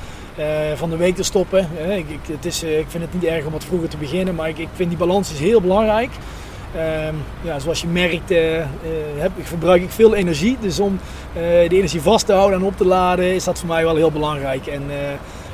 van 0.75 0.91
de 0.91 0.97
week 0.97 1.15
te 1.15 1.23
stoppen. 1.23 1.69
Ik, 1.89 2.09
ik, 2.09 2.21
het 2.33 2.45
is, 2.45 2.63
ik 2.63 2.87
vind 2.89 3.05
het 3.05 3.15
niet 3.15 3.25
erg 3.25 3.45
om 3.45 3.53
wat 3.53 3.65
vroeger 3.65 3.89
te 3.89 3.97
beginnen, 3.97 4.35
maar 4.35 4.49
ik, 4.49 4.59
ik 4.59 4.69
vind 4.75 4.89
die 4.89 4.99
balans 4.99 5.33
is 5.33 5.39
heel 5.39 5.61
belangrijk. 5.61 6.11
Um, 6.77 7.17
ja, 7.43 7.59
zoals 7.59 7.81
je 7.81 7.87
merkt, 7.87 8.29
heb, 9.19 9.31
verbruik 9.43 9.83
ik 9.83 9.91
veel 9.91 10.15
energie. 10.15 10.57
Dus 10.61 10.81
om 10.81 11.01
die 11.69 11.79
energie 11.79 12.01
vast 12.01 12.27
te 12.27 12.33
houden 12.33 12.59
en 12.59 12.65
op 12.65 12.77
te 12.77 12.87
laden 12.87 13.35
is 13.35 13.45
dat 13.45 13.59
voor 13.59 13.69
mij 13.69 13.85
wel 13.85 13.97
heel 13.97 14.11
belangrijk. 14.11 14.67
En 14.67 14.83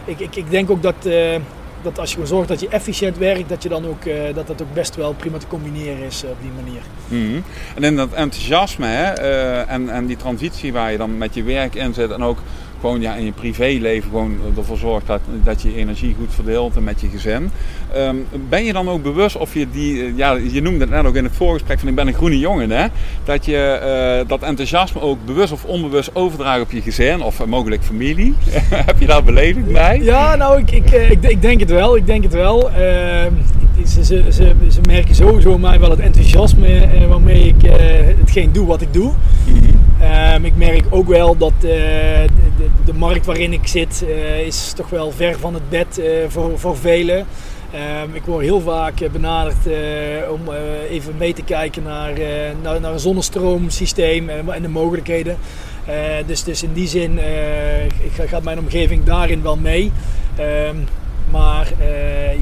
ik, 0.04 0.20
ik, 0.20 0.36
ik 0.36 0.50
denk 0.50 0.70
ook 0.70 0.82
dat 0.82 0.94
dat 1.82 1.98
als 1.98 2.14
je 2.14 2.26
zorgt 2.26 2.48
dat 2.48 2.60
je 2.60 2.68
efficiënt 2.68 3.18
werkt, 3.18 3.48
dat 3.48 3.62
je 3.62 3.68
dan 3.68 3.86
ook, 3.86 4.02
dat 4.34 4.46
dat 4.46 4.62
ook 4.62 4.74
best 4.74 4.96
wel 4.96 5.14
prima 5.14 5.38
te 5.38 5.46
combineren 5.46 6.06
is 6.06 6.24
op 6.24 6.36
die 6.40 6.50
manier. 6.62 6.80
Mm 7.08 7.42
En 7.74 7.82
in 7.82 7.96
dat 7.96 8.12
enthousiasme 8.12 8.86
hè, 8.86 9.12
en, 9.60 9.88
en 9.88 10.06
die 10.06 10.16
transitie 10.16 10.72
waar 10.72 10.92
je 10.92 10.98
dan 10.98 11.18
met 11.18 11.34
je 11.34 11.42
werk 11.42 11.74
in 11.74 11.94
zit 11.94 12.10
en 12.10 12.22
ook 12.22 12.38
gewoon 12.80 13.00
ja, 13.00 13.14
in 13.14 13.24
je 13.24 13.32
privéleven 13.32 14.10
gewoon 14.10 14.36
ervoor 14.56 14.76
zorgt 14.76 15.06
dat, 15.06 15.20
dat 15.42 15.62
je 15.62 15.76
energie 15.76 16.14
goed 16.18 16.34
verdeelt 16.34 16.84
met 16.84 17.00
je 17.00 17.08
gezin. 17.08 17.50
Ehm, 17.92 18.16
ben 18.48 18.64
je 18.64 18.72
dan 18.72 18.88
ook 18.88 19.02
bewust 19.02 19.36
of 19.36 19.54
je 19.54 19.70
die, 19.70 20.14
ja, 20.16 20.32
je 20.32 20.62
noemde 20.62 20.80
het 20.80 20.90
net 20.90 21.04
ook 21.04 21.14
in 21.14 21.24
het 21.24 21.36
voorgesprek 21.36 21.78
van 21.78 21.88
ik 21.88 21.94
ben 21.94 22.06
een 22.06 22.14
groene 22.14 22.38
jongen, 22.38 22.70
hè? 22.70 22.86
dat 23.24 23.44
je 23.44 24.24
dat 24.26 24.42
enthousiasme 24.42 25.00
ook 25.00 25.24
bewust 25.24 25.52
of 25.52 25.64
onbewust 25.64 26.10
overdraagt 26.12 26.60
op 26.60 26.70
je 26.70 26.82
gezin 26.82 27.22
of 27.22 27.46
mogelijk 27.46 27.82
familie. 27.82 28.34
Heb 28.90 29.00
je 29.00 29.06
daar 29.06 29.24
beleving 29.24 29.72
bij? 29.72 30.00
Ja, 30.02 30.36
nou, 30.36 30.58
ik, 30.58 30.70
ik, 30.70 30.90
ik, 30.90 31.22
ik 31.22 31.42
denk 31.42 31.60
het 31.60 31.70
wel. 31.70 31.96
Ik 31.96 32.06
denk 32.06 32.22
het 32.22 32.32
wel. 32.32 32.70
Ehm, 32.70 33.32
ze, 33.86 34.04
ze, 34.04 34.24
ze, 34.30 34.54
ze, 34.70 34.80
merken 34.88 35.14
sowieso 35.14 35.58
mij 35.58 35.80
wel 35.80 35.90
het 35.90 36.00
enthousiasme 36.00 36.88
waarmee 37.08 37.42
ik 37.46 37.70
hetgeen 38.18 38.52
doe 38.52 38.66
wat 38.66 38.80
ik 38.80 38.92
doe. 38.92 39.12
Ehm, 40.00 40.44
ik 40.44 40.56
merk 40.56 40.84
ook 40.90 41.08
wel 41.08 41.36
dat 41.36 41.52
uh, 41.56 41.62
de, 41.62 42.68
de, 42.84 42.94
markt 42.94 43.26
waarin 43.26 43.52
ik 43.52 43.66
zit 43.66 44.04
uh, 44.08 44.40
is 44.40 44.72
toch 44.72 44.90
wel 44.90 45.10
ver 45.10 45.38
van 45.38 45.54
het 45.54 45.68
bed 45.68 45.98
uh, 45.98 46.06
voor, 46.28 46.58
voor 46.58 46.76
velen. 46.76 47.26
Um, 48.04 48.14
ik 48.14 48.22
word 48.24 48.44
heel 48.44 48.60
vaak 48.60 48.94
benaderd 49.12 49.66
om 50.30 50.40
even 50.90 51.14
mee 51.18 51.32
te 51.32 51.42
kijken 51.42 51.82
naar, 51.82 52.12
naar, 52.62 52.80
naar, 52.80 52.92
een 52.92 52.98
zonnestroomsysteem 52.98 54.28
en 54.28 54.62
de 54.62 54.68
mogelijkheden. 54.68 55.36
dus, 56.26 56.44
dus 56.44 56.62
in 56.62 56.72
die 56.72 56.88
zin 56.88 57.20
gaat 58.26 58.42
mijn 58.42 58.58
omgeving 58.58 59.04
daarin 59.04 59.42
wel 59.42 59.56
mee. 59.56 59.92
Um, 60.40 60.84
maar 61.30 61.72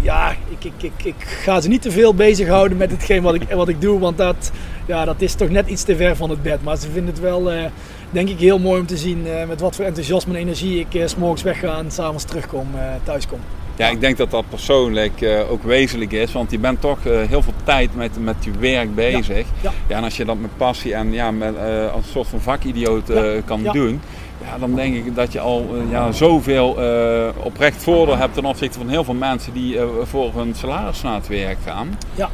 ja, 0.03 0.31
ik, 0.31 0.65
ik, 0.65 0.83
ik, 0.83 1.05
ik, 1.05 1.15
ga 1.19 1.61
ze 1.61 1.69
niet 1.69 1.83
te 1.83 1.91
veel 1.91 2.15
bezighouden 2.15 2.77
met 2.77 2.91
hetgeen 2.91 3.23
wat 3.23 3.35
ik, 3.35 3.43
wat 3.51 3.69
ik 3.69 3.81
doe. 3.81 3.99
Want 3.99 4.19
dat, 4.19 4.51
ja, 4.87 5.05
dat 5.05 5.21
is 5.21 5.35
toch 5.35 5.49
net 5.49 5.69
iets 5.69 5.83
te 5.83 5.97
ver 5.97 6.17
van 6.17 6.31
het 6.31 6.43
bed. 6.43 6.63
Maar 6.63 6.77
ze 6.77 6.91
vinden 6.91 7.15
het 7.15 7.21
wel, 7.21 7.53
uh, 7.53 7.65
denk 8.11 8.29
ik, 8.29 8.39
heel 8.39 8.59
mooi 8.59 8.81
om 8.81 8.87
te 8.87 8.97
zien 8.97 9.27
uh, 9.27 9.45
met 9.47 9.61
wat 9.61 9.77
voor 9.77 9.85
enthousiasme 9.85 10.35
en 10.35 10.41
energie 10.41 10.87
ik 10.91 11.09
s 11.09 11.11
s'morgens 11.11 11.43
wegga 11.43 11.79
en 11.79 11.91
s'avonds 11.91 12.25
terugkom, 12.25 12.67
thuis 13.03 13.27
kom. 13.27 13.39
Ja, 13.77 13.89
ik 13.89 14.01
denk 14.01 14.17
dat 14.17 14.31
dat 14.31 14.45
persoonlijk 14.49 15.45
ook 15.51 15.63
wezenlijk 15.63 16.13
is. 16.13 16.33
Want 16.33 16.51
je 16.51 16.59
bent 16.59 16.81
toch 16.81 16.99
heel 17.05 17.43
veel 17.43 17.53
tijd 17.65 17.97
met, 17.97 18.25
met 18.25 18.37
je 18.41 18.51
werk 18.59 18.95
bezig. 18.95 19.37
Ja, 19.37 19.45
ja. 19.61 19.73
ja 19.89 19.97
en 19.97 20.05
als 20.05 20.17
je 20.17 20.25
dat 20.25 20.39
met 20.39 20.57
passie 20.57 20.95
en 20.95 21.13
ja, 21.13 21.31
met, 21.31 21.55
als 21.93 22.05
een 22.05 22.11
soort 22.11 22.29
van 22.29 22.41
vakidioot 22.41 23.11
kan 23.45 23.63
doen 23.63 24.01
ja, 24.45 24.59
dan 24.59 24.75
denk 24.75 24.95
ik 24.95 25.15
dat 25.15 25.33
je 25.33 25.41
al 25.41 25.77
ja, 25.91 26.13
zoveel 26.13 26.79
oprecht 27.43 27.83
voordeel 27.83 28.17
hebt 28.17 28.35
ten 28.35 28.45
opzichte 28.45 28.79
van 28.79 28.89
heel 28.89 29.05
veel 29.05 29.15
mensen 29.15 29.53
die 29.53 29.79
voor 30.03 30.33
hun 30.35 30.55
salaris 30.55 31.03
naar 31.03 31.15
het 31.15 31.29
werk 31.29 31.59
gaan. 31.65 31.99
Ja, 32.15 32.31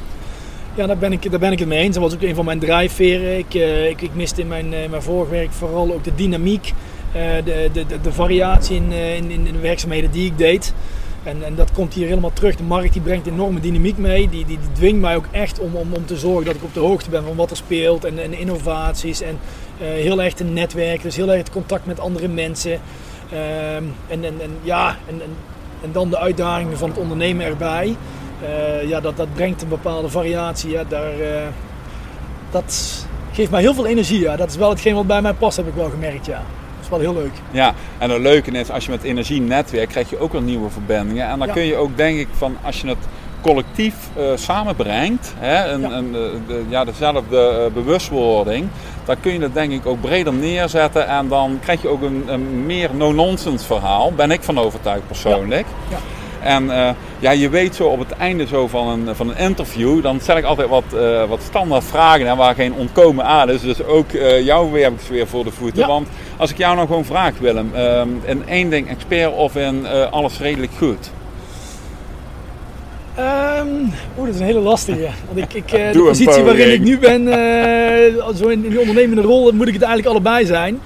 ja 0.75 0.87
daar, 0.87 0.99
ben 0.99 1.12
ik, 1.12 1.31
daar 1.31 1.41
ben 1.41 1.53
ik 1.53 1.59
het 1.59 1.69
mee 1.69 1.79
eens. 1.79 1.95
Dat 1.95 2.03
was 2.03 2.15
ook 2.15 2.23
een 2.23 2.35
van 2.35 2.45
mijn 2.45 2.59
drijfveren. 2.59 3.39
Ik, 3.39 3.55
ik, 3.91 4.00
ik 4.00 4.15
miste 4.15 4.41
in 4.41 4.49
mijn, 4.49 4.69
mijn 4.69 5.03
vorig 5.03 5.29
werk 5.29 5.53
vooral 5.53 5.93
ook 5.93 6.05
de 6.05 6.15
dynamiek, 6.15 6.73
de, 7.12 7.71
de, 7.73 7.87
de, 7.87 8.00
de, 8.00 8.12
variatie 8.12 8.77
in, 8.77 8.93
in, 8.93 9.31
in 9.31 9.45
de 9.45 9.59
werkzaamheden 9.59 10.11
die 10.11 10.27
ik 10.27 10.39
deed. 10.39 10.75
En, 11.23 11.45
en, 11.45 11.55
dat 11.55 11.73
komt 11.73 11.95
hier 11.95 12.07
helemaal 12.07 12.33
terug. 12.33 12.57
De 12.57 12.62
markt 12.62 12.93
die 12.93 13.03
brengt 13.03 13.27
enorme 13.27 13.61
dynamiek 13.61 13.99
mee. 13.99 14.29
Die, 14.29 14.45
die, 14.45 14.59
die 14.59 14.73
dwingt 14.73 15.00
mij 15.00 15.17
ook 15.17 15.27
echt 15.31 15.59
om, 15.59 15.75
om, 15.75 15.93
om 15.93 16.07
te 16.07 16.17
zorgen 16.17 16.45
dat 16.45 16.55
ik 16.55 16.62
op 16.62 16.75
de 16.75 16.81
hoogte 16.81 17.11
ben 17.11 17.25
van 17.25 17.37
wat 17.37 17.50
er 17.50 17.57
speelt 17.57 18.05
en, 18.05 18.19
en 18.19 18.39
innovaties. 18.39 19.21
En 19.21 19.39
uh, 19.81 19.89
heel 19.89 20.23
erg 20.23 20.39
een 20.39 20.53
netwerk, 20.53 21.03
dus 21.03 21.17
heel 21.17 21.29
erg 21.29 21.39
het 21.39 21.50
contact 21.50 21.87
met 21.87 22.00
andere 22.00 22.29
mensen. 22.29 22.73
Um, 22.73 23.95
en, 24.09 24.25
en, 24.25 24.35
en, 24.41 24.50
ja, 24.62 24.97
en, 25.09 25.15
en, 25.23 25.37
en, 25.83 25.93
dan 25.93 26.11
de 26.11 26.19
uitdagingen 26.19 26.79
van 26.79 26.89
het 26.89 26.99
ondernemen 26.99 27.47
erbij. 27.47 27.97
Uh, 28.42 28.88
ja, 28.88 29.00
dat, 29.00 29.16
dat 29.16 29.35
brengt 29.35 29.62
een 29.62 29.68
bepaalde 29.68 30.09
variatie. 30.09 30.70
Ja, 30.70 30.85
daar, 30.88 31.18
uh, 31.20 31.26
dat 32.50 33.04
geeft 33.32 33.50
mij 33.50 33.61
heel 33.61 33.75
veel 33.75 33.87
energie. 33.87 34.20
Ja. 34.20 34.37
Dat 34.37 34.50
is 34.50 34.56
wel 34.56 34.70
hetgeen 34.70 34.94
wat 34.94 35.06
bij 35.06 35.23
mij 35.23 35.35
past, 35.35 35.56
heb 35.56 35.66
ik 35.66 35.75
wel 35.75 35.90
gemerkt. 35.90 36.26
Ja 36.26 36.42
wel 36.90 37.00
heel 37.00 37.14
leuk. 37.14 37.32
Ja, 37.50 37.75
en 37.99 38.11
het 38.11 38.20
leuke 38.20 38.50
is, 38.50 38.70
als 38.70 38.85
je 38.85 38.90
met 38.90 39.02
energie 39.02 39.40
netwerkt, 39.40 39.90
krijg 39.90 40.11
je 40.11 40.18
ook 40.18 40.32
wel 40.32 40.40
nieuwe 40.40 40.70
verbindingen. 40.70 41.28
En 41.28 41.38
dan 41.38 41.50
kun 41.50 41.62
je 41.62 41.76
ook, 41.76 41.97
denk 41.97 42.18
ik, 42.18 42.28
van 42.32 42.56
als 42.62 42.80
je 42.80 42.88
het 42.88 43.09
collectief 43.40 43.94
uh, 44.18 44.25
samenbrengt, 44.35 45.35
hè, 45.37 45.73
een, 45.73 45.80
ja. 45.80 45.90
Een, 45.90 46.12
de, 46.47 46.64
ja, 46.68 46.85
dezelfde 46.85 47.66
uh, 47.66 47.75
bewustwording, 47.75 48.68
dan 49.04 49.20
kun 49.20 49.32
je 49.32 49.40
het 49.40 49.54
denk 49.54 49.73
ik 49.73 49.87
ook 49.87 50.00
breder 50.00 50.32
neerzetten 50.32 51.09
en 51.09 51.28
dan 51.28 51.59
krijg 51.62 51.82
je 51.82 51.88
ook 51.88 52.02
een, 52.02 52.25
een 52.26 52.66
meer 52.66 52.90
no-nonsense 52.94 53.66
verhaal, 53.66 54.12
ben 54.12 54.30
ik 54.30 54.42
van 54.42 54.59
overtuigd 54.59 55.06
persoonlijk. 55.06 55.66
Ja. 55.88 55.97
Ja. 55.97 56.20
En 56.42 56.64
uh, 56.64 56.90
ja, 57.18 57.30
je 57.30 57.49
weet 57.49 57.75
zo 57.75 57.87
op 57.87 57.99
het 57.99 58.11
einde 58.11 58.47
zo 58.47 58.68
van 58.68 58.88
een, 58.88 59.14
van 59.14 59.30
een 59.30 59.37
interview, 59.37 60.02
dan 60.02 60.20
stel 60.20 60.37
ik 60.37 60.44
altijd 60.44 60.68
wat, 60.68 60.85
uh, 60.94 61.25
wat 61.25 61.40
standaard 61.42 61.85
vragen 61.85 62.26
en 62.26 62.37
waar 62.37 62.54
geen 62.54 62.75
ontkomen 62.75 63.25
aan 63.25 63.50
is. 63.50 63.61
Dus 63.61 63.85
ook 63.85 64.12
uh, 64.12 64.44
jou 64.44 64.73
weer 64.73 64.85
heb 64.85 64.92
ik 64.92 65.09
weer 65.09 65.26
voor 65.26 65.44
de 65.44 65.50
voeten. 65.50 65.80
Ja. 65.80 65.87
Want 65.87 66.09
als 66.37 66.50
ik 66.50 66.59
jou 66.59 66.75
nou 66.75 66.87
gewoon 66.87 67.04
vraag, 67.04 67.32
Willem, 67.38 67.73
in 68.25 68.42
één 68.49 68.70
ding 68.70 68.88
expert 68.88 69.32
of 69.32 69.56
in 69.56 69.87
alles 70.11 70.38
redelijk 70.38 70.73
goed? 70.78 71.11
Um, 73.18 73.92
Oeh, 74.18 74.26
dat 74.26 74.35
is 74.35 74.40
een 74.40 74.47
hele 74.47 74.61
lastige. 74.61 75.09
Want 75.32 75.38
ik, 75.38 75.54
ik, 75.54 75.92
de 75.92 76.02
positie 76.04 76.42
waarin 76.42 76.73
ik 76.73 76.80
nu 76.80 76.99
ben, 76.99 77.25
zo 78.37 78.49
in, 78.49 78.64
in 78.64 78.70
die 78.70 78.80
ondernemende 78.80 79.23
rol, 79.23 79.52
moet 79.52 79.68
ik 79.68 79.75
het 79.75 79.82
eigenlijk 79.82 80.14
allebei 80.14 80.47
zijn. 80.47 80.80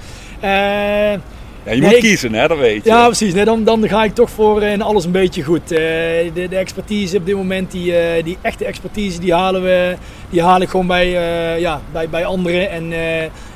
Ja, 1.65 1.71
je 1.71 1.81
nee, 1.81 1.89
moet 1.89 1.99
kiezen, 1.99 2.33
hè, 2.33 2.47
dat 2.47 2.57
weet 2.57 2.83
je. 2.83 2.89
Ja, 2.89 3.05
precies. 3.05 3.33
Nee, 3.33 3.45
dan, 3.45 3.63
dan 3.63 3.87
ga 3.87 4.03
ik 4.03 4.13
toch 4.13 4.29
voor 4.29 4.63
in 4.63 4.81
alles 4.81 5.05
een 5.05 5.11
beetje 5.11 5.43
goed. 5.43 5.67
de, 5.67 6.31
de 6.33 6.55
expertise 6.57 7.17
op 7.17 7.25
dit 7.25 7.35
moment, 7.35 7.71
die, 7.71 7.93
die 8.23 8.37
echte 8.41 8.65
expertise, 8.65 9.19
die 9.19 9.33
halen, 9.33 9.63
we, 9.63 9.95
die 10.29 10.41
haal 10.41 10.61
ik 10.61 10.69
gewoon 10.69 10.87
bij, 10.87 11.09
ja, 11.59 11.81
bij, 11.91 12.09
bij 12.09 12.25
anderen. 12.25 12.69
En 12.69 12.93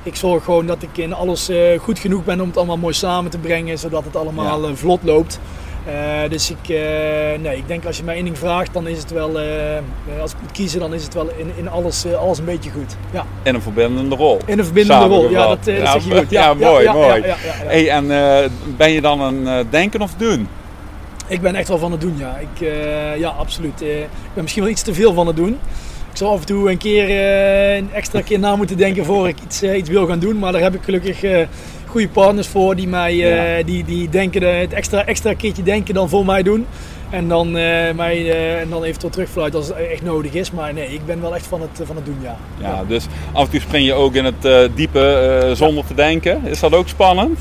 ik 0.03 0.15
zorg 0.15 0.43
gewoon 0.43 0.65
dat 0.65 0.83
ik 0.83 0.97
in 0.97 1.13
alles 1.13 1.49
goed 1.79 1.99
genoeg 1.99 2.23
ben 2.23 2.41
om 2.41 2.47
het 2.47 2.57
allemaal 2.57 2.77
mooi 2.77 2.93
samen 2.93 3.31
te 3.31 3.37
brengen, 3.37 3.77
zodat 3.77 4.03
het 4.03 4.15
allemaal 4.15 4.67
ja. 4.67 4.75
vlot 4.75 4.99
loopt. 5.03 5.39
Uh, 5.89 6.29
dus 6.29 6.49
ik, 6.49 6.69
uh, 6.69 6.77
nee, 7.41 7.57
ik 7.57 7.67
denk 7.67 7.85
als 7.85 7.97
je 7.97 8.03
mij 8.03 8.15
één 8.15 8.23
ding 8.23 8.37
vraagt, 8.37 8.73
dan 8.73 8.87
is 8.87 8.97
het 8.97 9.11
wel, 9.11 9.41
uh, 9.41 9.45
als 10.21 10.31
ik 10.31 10.37
moet 10.41 10.51
kiezen, 10.51 10.79
dan 10.79 10.93
is 10.93 11.03
het 11.03 11.13
wel 11.13 11.29
in, 11.37 11.51
in 11.55 11.69
alles, 11.69 12.05
alles 12.13 12.37
een 12.37 12.45
beetje 12.45 12.69
goed. 12.69 12.95
Ja. 13.11 13.25
In 13.43 13.55
een 13.55 13.61
verbindende 13.61 14.15
rol. 14.15 14.39
In 14.45 14.59
een 14.59 14.65
verbindende 14.65 15.05
rol, 15.05 15.29
ja, 15.29 15.47
dat, 15.47 15.63
dat 15.63 15.77
ja, 15.77 15.91
zeg 15.91 16.03
je 16.03 16.17
goed. 16.17 16.29
Ja, 16.29 16.41
ja 16.41 16.53
mooi, 16.53 16.89
mooi. 16.89 17.23
Hey, 17.65 17.89
en 17.89 18.07
ben 18.77 18.91
je 18.91 19.01
dan 19.01 19.21
een 19.21 19.67
denken 19.69 20.01
of 20.01 20.13
doen? 20.17 20.47
Ik 21.27 21.41
ben 21.41 21.55
echt 21.55 21.67
wel 21.67 21.77
van 21.77 21.91
het 21.91 22.01
doen, 22.01 22.15
ja. 22.17 22.37
Ik, 22.37 22.67
ja, 23.17 23.29
absoluut. 23.29 23.81
ik 23.81 24.07
ben 24.33 24.43
misschien 24.43 24.63
wel 24.63 24.71
iets 24.71 24.81
te 24.81 24.93
veel 24.93 25.13
van 25.13 25.27
het 25.27 25.35
doen. 25.35 25.57
Ik 26.11 26.17
zal 26.17 26.31
af 26.31 26.39
en 26.39 26.45
toe 26.45 26.71
een 26.71 26.77
keer 26.77 27.09
een 27.77 27.89
extra 27.93 28.21
keer 28.21 28.39
na 28.39 28.55
moeten 28.55 28.77
denken 28.77 29.05
voor 29.05 29.27
ik 29.27 29.37
iets, 29.45 29.63
iets 29.63 29.89
wil 29.89 30.07
gaan 30.07 30.19
doen, 30.19 30.39
maar 30.39 30.51
daar 30.51 30.61
heb 30.61 30.75
ik 30.75 30.83
gelukkig 30.83 31.21
goede 31.89 32.07
partners 32.09 32.47
voor 32.47 32.75
die 32.75 32.87
mij 32.87 33.15
ja. 33.15 33.57
uh, 33.57 33.65
die, 33.65 33.83
die 33.83 34.09
denken 34.09 34.59
het 34.59 34.73
extra, 34.73 35.05
extra 35.05 35.33
keertje 35.33 35.63
denken 35.63 35.93
dan 35.93 36.09
voor 36.09 36.25
mij 36.25 36.43
doen. 36.43 36.65
En 37.09 37.27
dan, 37.27 37.47
uh, 37.47 37.91
mij, 37.95 38.17
uh, 38.17 38.59
en 38.59 38.69
dan 38.69 38.83
eventueel 38.83 39.11
terugfluiten 39.11 39.59
als 39.59 39.67
het 39.67 39.77
echt 39.77 40.03
nodig 40.03 40.33
is. 40.33 40.51
Maar 40.51 40.73
nee, 40.73 40.93
ik 40.93 41.05
ben 41.05 41.21
wel 41.21 41.35
echt 41.35 41.47
van 41.47 41.61
het, 41.61 41.81
van 41.83 41.95
het 41.95 42.05
doen, 42.05 42.17
ja. 42.21 42.37
Ja, 42.59 42.83
dus 42.87 43.05
af 43.31 43.45
en 43.45 43.51
toe 43.51 43.59
spring 43.59 43.85
je 43.85 43.93
ook 43.93 44.13
in 44.13 44.25
het 44.25 44.45
uh, 44.45 44.59
diepe 44.75 45.51
zonder 45.53 45.83
ja. 45.83 45.87
te 45.87 45.93
denken. 45.93 46.45
Is 46.45 46.59
dat 46.59 46.73
ook 46.73 46.87
spannend? 46.87 47.39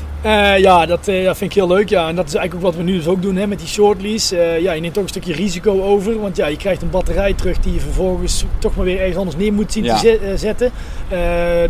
ja, 0.57 0.85
dat, 0.85 1.05
dat 1.05 1.37
vind 1.37 1.41
ik 1.41 1.53
heel 1.53 1.67
leuk. 1.67 1.89
Ja. 1.89 2.07
En 2.07 2.15
dat 2.15 2.27
is 2.27 2.35
eigenlijk 2.35 2.65
ook 2.65 2.71
wat 2.71 2.85
we 2.85 2.91
nu 2.91 2.97
dus 2.97 3.07
ook 3.07 3.21
doen 3.21 3.35
hè, 3.35 3.47
met 3.47 3.59
die 3.59 3.67
shortlease. 3.67 4.35
ja, 4.61 4.71
je 4.71 4.81
neemt 4.81 4.93
toch 4.93 5.03
een 5.03 5.09
stukje 5.09 5.33
risico 5.33 5.81
over. 5.81 6.19
Want 6.19 6.35
ja, 6.35 6.47
je 6.47 6.57
krijgt 6.57 6.81
een 6.81 6.89
batterij 6.89 7.33
terug 7.33 7.59
die 7.59 7.73
je 7.73 7.79
vervolgens 7.79 8.45
toch 8.59 8.75
maar 8.75 8.85
weer 8.85 8.99
ergens 8.99 9.17
anders 9.17 9.37
neer 9.37 9.53
moet 9.53 9.71
zien 9.71 9.83
ja. 9.83 9.97
te 9.97 10.33
zetten. 10.35 10.71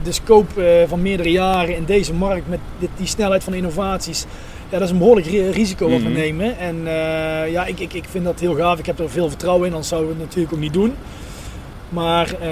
de 0.04 0.12
scope 0.12 0.86
van 0.88 1.02
meerdere 1.02 1.32
jaren 1.32 1.76
in 1.76 1.86
deze 1.86 2.14
markt 2.14 2.50
met 2.50 2.60
dit, 2.80 2.90
die 2.98 3.08
snelheid 3.08 3.44
van 3.44 3.54
innovaties 3.54 4.26
ja, 4.70 4.78
dat 4.78 4.82
is 4.82 4.90
een 4.90 4.98
behoorlijk 4.98 5.28
risico 5.28 5.90
wat 5.90 6.02
we 6.02 6.10
mhm. 6.10 6.18
nemen. 6.18 6.58
En 6.58 6.76
uh, 6.76 7.52
ja, 7.52 7.66
ik, 7.66 7.80
ik, 7.80 7.94
ik 7.94 8.06
vind 8.10 8.24
dat 8.24 8.40
heel 8.40 8.56
gaaf. 8.56 8.80
Ik 8.80 8.86
heb 8.86 9.00
er 9.00 9.10
veel 9.10 9.30
vertrouwen 9.30 9.66
in, 9.66 9.72
anders 9.72 9.90
zouden 9.90 10.10
we 10.10 10.16
het 10.16 10.26
natuurlijk 10.26 10.54
ook 10.54 10.60
niet 10.60 10.74
doen. 10.74 10.94
Maar 11.90 12.34
uh, 12.42 12.50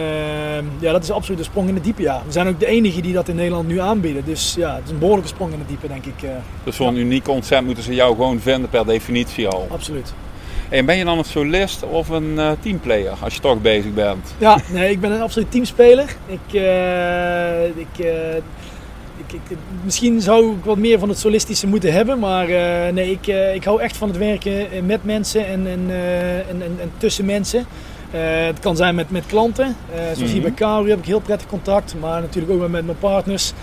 ja, 0.79 0.91
dat 0.91 1.03
is 1.03 1.11
absoluut 1.11 1.39
een 1.39 1.45
sprong 1.45 1.67
in 1.67 1.75
de 1.75 1.81
diepe. 1.81 2.01
Ja. 2.01 2.21
We 2.25 2.31
zijn 2.31 2.47
ook 2.47 2.59
de 2.59 2.65
enige 2.65 3.01
die 3.01 3.13
dat 3.13 3.27
in 3.27 3.35
Nederland 3.35 3.67
nu 3.67 3.79
aanbieden. 3.79 4.25
Dus 4.25 4.55
ja, 4.57 4.75
het 4.75 4.83
is 4.85 4.91
een 4.91 4.99
behoorlijke 4.99 5.29
sprong 5.29 5.53
in 5.53 5.59
de 5.59 5.65
diepe, 5.65 5.87
denk 5.87 6.05
ik. 6.05 6.23
Uh, 6.23 6.29
dus 6.63 6.75
voor 6.75 6.87
een 6.87 6.97
uniek 6.97 7.23
concept 7.23 7.65
moeten 7.65 7.83
ze 7.83 7.93
jou 7.93 8.15
gewoon 8.15 8.39
vinden 8.39 8.69
per 8.69 8.85
definitie 8.85 9.47
al? 9.47 9.67
Absoluut. 9.71 10.13
En 10.69 10.85
ben 10.85 10.97
je 10.97 11.05
dan 11.05 11.17
een 11.17 11.23
solist 11.25 11.83
of 11.83 12.09
een 12.09 12.33
uh, 12.35 12.51
teamplayer 12.59 13.13
als 13.19 13.33
je 13.33 13.39
toch 13.39 13.61
bezig 13.61 13.93
bent? 13.93 14.33
Ja, 14.37 14.59
nee, 14.71 14.91
ik 14.91 14.99
ben 14.99 15.11
een 15.11 15.21
absoluut 15.21 15.51
teamspeler. 15.51 16.15
Ik, 16.25 16.61
ik 17.75 18.05
ik, 19.27 19.39
ik, 19.47 19.57
misschien 19.83 20.21
zou 20.21 20.55
ik 20.55 20.63
wat 20.63 20.77
meer 20.77 20.99
van 20.99 21.09
het 21.09 21.19
solistische 21.19 21.67
moeten 21.67 21.93
hebben, 21.93 22.19
maar 22.19 22.49
uh, 22.49 22.93
nee, 22.93 23.11
ik, 23.11 23.27
uh, 23.27 23.55
ik 23.55 23.63
hou 23.63 23.81
echt 23.81 23.97
van 23.97 24.07
het 24.07 24.17
werken 24.17 24.85
met 24.85 25.03
mensen 25.03 25.47
en, 25.47 25.67
en, 25.67 25.89
en, 26.49 26.61
en, 26.61 26.77
en, 26.79 26.91
tussen 26.97 27.25
mensen. 27.25 27.65
het 28.45 28.59
kan 28.59 28.75
zijn 28.75 28.95
met, 28.95 29.11
met 29.11 29.25
klanten, 29.25 29.75
zoals 30.15 30.31
hier 30.31 30.41
bij 30.41 30.51
Kauri 30.51 30.89
heb 30.89 30.99
ik 30.99 31.05
heel 31.05 31.19
prettig 31.19 31.47
contact, 31.47 31.95
maar 31.99 32.21
natuurlijk 32.21 32.53
ook 32.53 32.69
met 32.69 32.85
mijn 32.85 32.99
partners. 32.99 33.53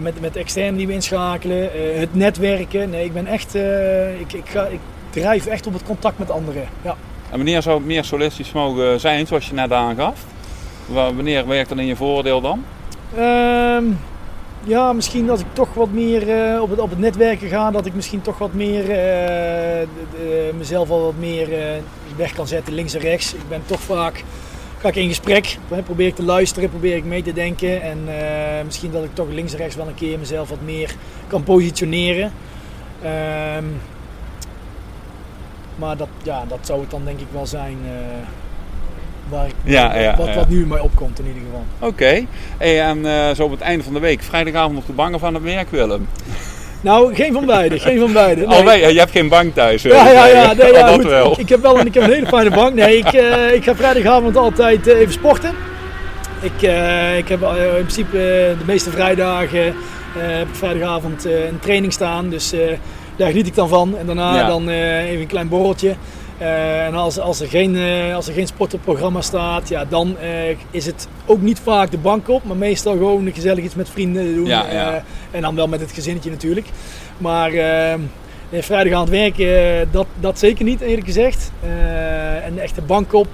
met, 0.00 0.20
met 0.20 0.36
externen 0.36 0.76
die 0.76 0.86
we 0.86 0.92
inschakelen, 0.92 1.70
het 1.98 2.14
netwerken. 2.14 2.90
Nee, 2.90 3.04
ik 3.04 3.12
ben 3.12 3.26
echt, 3.26 3.54
ik, 4.20 4.32
ik, 4.32 4.48
ga, 4.48 4.66
ik 4.66 4.80
drijf 5.10 5.46
echt 5.46 5.66
op 5.66 5.72
het 5.72 5.84
contact 5.84 6.18
met 6.18 6.30
anderen. 6.30 6.64
Ja. 6.82 6.96
En 7.30 7.36
wanneer 7.36 7.62
zou 7.62 7.76
het 7.76 7.86
meer 7.86 8.04
solistisch 8.04 8.52
mogen 8.52 9.00
zijn, 9.00 9.26
zoals 9.26 9.46
je 9.46 9.54
net 9.54 9.72
aangaf? 9.72 10.24
Wanneer 10.86 11.46
werkt 11.46 11.68
dat 11.68 11.78
in 11.78 11.86
je 11.86 11.96
voordeel 11.96 12.40
dan? 12.40 12.64
Ehm, 13.16 13.84
ja, 14.64 14.92
misschien 14.92 15.30
als 15.30 15.40
ik 15.40 15.46
toch 15.52 15.74
wat 15.74 15.90
meer 15.90 16.22
op, 16.60 16.70
het, 16.70 16.78
op 16.78 16.90
het 16.90 16.98
netwerken 16.98 17.48
ga, 17.48 17.70
dat 17.70 17.86
ik 17.86 17.94
misschien 17.94 18.20
toch 18.22 18.38
wat 18.38 18.52
meer 18.52 18.86
de, 18.86 20.50
mezelf 20.56 20.90
al 20.90 21.02
wat 21.02 21.18
meer 21.18 21.48
weg 22.16 22.32
kan 22.32 22.46
zetten, 22.46 22.74
links 22.74 22.94
en 22.94 23.00
rechts. 23.00 23.34
Ik 23.34 23.48
ben 23.48 23.62
toch 23.66 23.80
vaak 23.80 24.24
ga 24.78 24.88
ik 24.88 24.96
in 24.96 25.08
gesprek, 25.08 25.58
probeer 25.84 26.06
ik 26.06 26.14
te 26.14 26.22
luisteren, 26.22 26.70
probeer 26.70 26.96
ik 26.96 27.04
mee 27.04 27.22
te 27.22 27.32
denken. 27.32 27.82
En 27.82 27.98
misschien 28.64 28.90
dat 28.90 29.04
ik 29.04 29.14
toch 29.14 29.28
links 29.28 29.52
en 29.52 29.58
rechts 29.58 29.76
wel 29.76 29.88
een 29.88 29.94
keer 29.94 30.18
mezelf 30.18 30.48
wat 30.48 30.62
meer 30.64 30.94
kan 31.26 31.42
positioneren. 31.42 32.32
Um, 33.04 33.80
maar 35.76 35.96
dat, 35.96 36.08
ja, 36.22 36.44
dat 36.48 36.58
zou 36.62 36.80
het 36.80 36.90
dan 36.90 37.04
denk 37.04 37.20
ik 37.20 37.26
wel 37.32 37.46
zijn 37.46 37.78
waar 39.28 39.46
ik, 39.46 39.54
ja, 39.64 39.98
ja, 39.98 40.16
wat, 40.16 40.34
wat 40.34 40.48
nu 40.48 40.60
in 40.60 40.68
mij 40.68 40.80
opkomt 40.80 41.18
in 41.18 41.26
ieder 41.26 41.42
geval. 41.42 41.64
Oké, 41.78 41.86
okay. 41.86 42.26
en 42.58 42.98
uh, 42.98 43.30
zo 43.34 43.44
op 43.44 43.50
het 43.50 43.60
einde 43.60 43.84
van 43.84 43.92
de 43.92 44.00
week, 44.00 44.22
vrijdagavond 44.22 44.78
op 44.78 44.86
de 44.86 44.92
bangen 44.92 45.18
van 45.18 45.34
het 45.34 45.42
werk 45.42 45.70
Willem. 45.70 46.06
Nou, 46.82 47.14
geen 47.14 47.32
van 47.32 47.46
beide. 47.46 47.78
Geen 47.78 47.98
van 47.98 48.12
beide. 48.12 48.46
Nee. 48.46 48.58
Oh, 48.58 48.90
je 48.90 48.98
hebt 48.98 49.10
geen 49.10 49.28
bank 49.28 49.54
thuis. 49.54 49.82
Ja, 49.82 50.08
ja, 50.08 50.26
ja. 50.26 50.52
Nee, 50.52 50.72
ja 50.78 50.92
goed, 50.92 51.04
wel. 51.04 51.40
Ik 51.40 51.48
heb 51.48 51.62
wel 51.62 51.80
een, 51.80 51.86
ik 51.86 51.94
heb 51.94 52.02
een 52.02 52.12
hele 52.12 52.26
fijne 52.26 52.50
bank. 52.50 52.74
Nee, 52.74 52.96
ik, 52.96 53.12
uh, 53.12 53.54
ik 53.54 53.64
ga 53.64 53.74
vrijdagavond 53.74 54.36
altijd 54.36 54.88
uh, 54.88 54.98
even 54.98 55.12
sporten. 55.12 55.54
Ik, 56.40 56.62
uh, 56.62 57.16
ik 57.16 57.28
heb 57.28 57.42
in 57.42 57.70
principe 57.74 58.16
de 58.58 58.64
meeste 58.66 58.90
vrijdagen 58.90 59.74
heb 60.18 60.48
ik 60.48 60.54
vrijdagavond 60.54 61.24
een 61.24 61.58
training 61.60 61.92
staan. 61.92 62.30
Dus 62.30 62.54
daar 63.16 63.28
geniet 63.28 63.46
ik 63.46 63.54
dan 63.54 63.68
van. 63.68 63.98
En 63.98 64.06
daarna 64.06 64.36
ja. 64.36 64.46
dan 64.46 64.68
even 64.68 65.20
een 65.20 65.26
klein 65.26 65.48
borreltje. 65.48 65.94
Uh, 66.42 66.86
en 66.86 66.94
als, 66.94 67.18
als, 67.18 67.40
er 67.40 67.48
geen, 67.48 67.74
uh, 67.74 68.14
als 68.14 68.28
er 68.28 68.34
geen 68.34 68.46
sportprogramma 68.46 69.20
staat, 69.20 69.68
ja, 69.68 69.84
dan 69.84 70.16
uh, 70.22 70.56
is 70.70 70.86
het 70.86 71.08
ook 71.26 71.40
niet 71.40 71.60
vaak 71.60 71.90
de 71.90 71.98
bank 71.98 72.28
op, 72.28 72.44
maar 72.44 72.56
meestal 72.56 72.92
gewoon 72.92 73.32
gezellig 73.34 73.64
iets 73.64 73.74
met 73.74 73.88
vrienden 73.88 74.34
doen. 74.34 74.46
Ja, 74.46 74.72
ja. 74.72 75.04
en 75.30 75.42
dan 75.42 75.54
wel 75.54 75.68
met 75.68 75.80
het 75.80 75.92
gezinnetje 75.92 76.30
natuurlijk. 76.30 76.66
Maar 77.18 77.50
vrijdag 78.50 78.92
aan 78.92 79.00
het 79.00 79.08
werken, 79.08 79.88
dat, 79.90 80.06
dat 80.20 80.38
zeker 80.38 80.64
niet 80.64 80.80
eerlijk 80.80 81.06
gezegd. 81.06 81.52
en 82.44 82.54
de 82.54 82.60
echte 82.60 82.82
bank 82.82 83.12
op, 83.12 83.28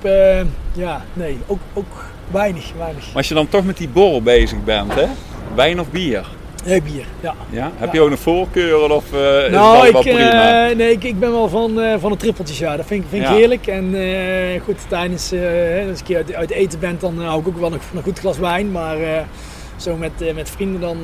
ja, 0.72 1.04
nee, 1.12 1.38
ook, 1.46 1.60
ook 1.72 2.04
weinig, 2.30 2.72
weinig. 2.78 3.06
Maar 3.06 3.16
als 3.16 3.28
je 3.28 3.34
dan 3.34 3.48
toch 3.48 3.64
met 3.64 3.76
die 3.76 3.88
borrel 3.88 4.22
bezig 4.22 4.64
bent, 4.64 4.94
hè? 4.94 5.06
wijn 5.54 5.80
of 5.80 5.90
bier? 5.90 6.26
Nee, 6.68 6.82
bier, 6.82 7.04
ja. 7.20 7.34
ja? 7.50 7.70
Heb 7.76 7.92
je 7.92 8.00
ook 8.00 8.10
een 8.10 8.18
voorkeur 8.18 8.92
of 8.92 9.04
uh, 9.14 9.20
nou, 9.50 9.86
is 9.86 9.92
dat 9.92 10.04
ik, 10.04 10.12
prima? 10.12 10.70
Uh, 10.70 10.76
nee, 10.76 10.90
ik, 10.90 11.04
ik 11.04 11.18
ben 11.18 11.32
wel 11.32 11.48
van, 11.48 11.78
uh, 11.78 11.94
van 11.98 12.10
de 12.10 12.16
trippeltjes, 12.16 12.58
ja. 12.58 12.76
Dat 12.76 12.86
vind, 12.86 13.04
vind 13.08 13.22
ik 13.22 13.28
heerlijk. 13.28 13.66
En 13.66 13.94
goed, 14.64 14.76
tijdens, 14.88 15.32
als 15.90 16.00
ik 16.06 16.16
uit, 16.16 16.34
uit 16.34 16.50
eten 16.50 16.78
ben, 16.78 16.96
dan 17.00 17.18
hou 17.18 17.40
ik 17.40 17.48
ook 17.48 17.58
wel 17.58 17.72
een, 17.72 17.80
een 17.94 18.02
goed 18.02 18.18
glas 18.18 18.38
wijn. 18.38 18.72
Maar 18.72 18.96
zo 19.76 19.96
met, 19.96 20.34
met 20.34 20.50
vrienden, 20.50 20.80
dan, 20.80 20.96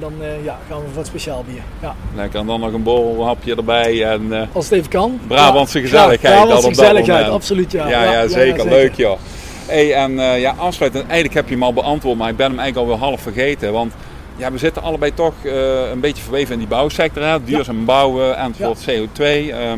dan 0.00 0.12
ja, 0.44 0.58
gaan 0.68 0.78
we 0.78 0.84
voor 0.86 0.94
wat 0.94 1.06
speciaal 1.06 1.44
bier. 1.46 1.62
Ja. 1.82 1.94
Lekker, 2.14 2.40
en 2.40 2.46
dan 2.46 2.60
nog 2.60 2.72
een 2.72 2.82
borrelhapje 2.82 3.56
erbij. 3.56 4.04
En, 4.04 4.48
als 4.52 4.64
het 4.64 4.78
even 4.78 4.90
kan. 4.90 5.20
Brabantse 5.26 5.80
gezelligheid. 5.80 6.34
Ja, 6.34 6.42
Brabantse 6.42 6.68
gezelligheid, 6.68 7.28
absoluut, 7.28 7.72
ja. 7.72 7.88
Ja, 7.88 8.12
ja, 8.12 8.28
zeker. 8.28 8.68
Leuk, 8.68 8.94
joh. 8.94 9.18
Hey, 9.66 9.94
en 9.94 10.12
ja, 10.40 10.54
afsluitend, 10.56 11.04
eigenlijk 11.04 11.34
heb 11.34 11.48
je 11.48 11.54
hem 11.54 11.62
al 11.62 11.72
beantwoord, 11.72 12.18
maar 12.18 12.30
ik 12.30 12.36
ben 12.36 12.50
hem 12.50 12.58
eigenlijk 12.58 12.90
al 12.90 12.98
wel 12.98 13.08
half 13.08 13.20
vergeten. 13.20 13.72
Want 13.72 13.92
ja, 14.36 14.52
we 14.52 14.58
zitten 14.58 14.82
allebei 14.82 15.14
toch 15.14 15.34
uh, 15.42 15.90
een 15.90 16.00
beetje 16.00 16.22
verweven 16.22 16.52
in 16.52 16.58
die 16.58 16.68
bouwsector. 16.68 17.22
Hè? 17.22 17.44
Duurzaam 17.44 17.78
ja. 17.78 17.84
bouwen 17.84 18.36
en 18.36 18.54
ja. 18.56 18.72
CO2. 18.74 19.22
Uh, 19.22 19.72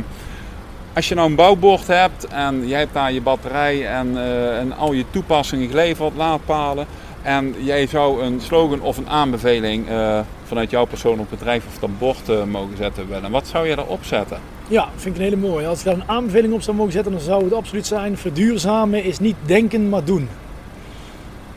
als 0.94 1.08
je 1.08 1.14
nou 1.14 1.28
een 1.28 1.36
bouwbord 1.36 1.86
hebt 1.86 2.26
en 2.26 2.68
jij 2.68 2.78
hebt 2.78 2.94
daar 2.94 3.12
je 3.12 3.20
batterij 3.20 3.86
en, 3.86 4.12
uh, 4.12 4.58
en 4.58 4.72
al 4.72 4.92
je 4.92 5.04
toepassingen 5.10 5.68
geleverd, 5.68 6.16
laadpalen. 6.16 6.86
En 7.22 7.54
jij 7.58 7.86
zou 7.86 8.22
een 8.22 8.40
slogan 8.40 8.80
of 8.80 8.96
een 8.96 9.08
aanbeveling 9.08 9.88
uh, 9.88 10.20
vanuit 10.44 10.70
jouw 10.70 10.84
persoon 10.84 11.18
op 11.18 11.30
bedrijf 11.30 11.66
of 11.66 11.78
dat 11.78 11.98
bord 11.98 12.46
mogen 12.46 12.76
zetten 12.76 13.08
willen. 13.08 13.30
Wat 13.30 13.46
zou 13.46 13.68
je 13.68 13.76
daarop 13.76 14.04
zetten? 14.04 14.38
Ja, 14.68 14.88
vind 14.96 15.14
ik 15.14 15.20
een 15.20 15.28
hele 15.28 15.48
mooie. 15.48 15.66
Als 15.66 15.78
ik 15.78 15.84
daar 15.84 15.94
een 15.94 16.08
aanbeveling 16.08 16.54
op 16.54 16.62
zou 16.62 16.76
mogen 16.76 16.92
zetten, 16.92 17.12
dan 17.12 17.20
zou 17.20 17.44
het 17.44 17.52
absoluut 17.52 17.86
zijn: 17.86 18.18
verduurzamen 18.18 19.04
is 19.04 19.18
niet 19.18 19.36
denken, 19.46 19.88
maar 19.88 20.04
doen. 20.04 20.28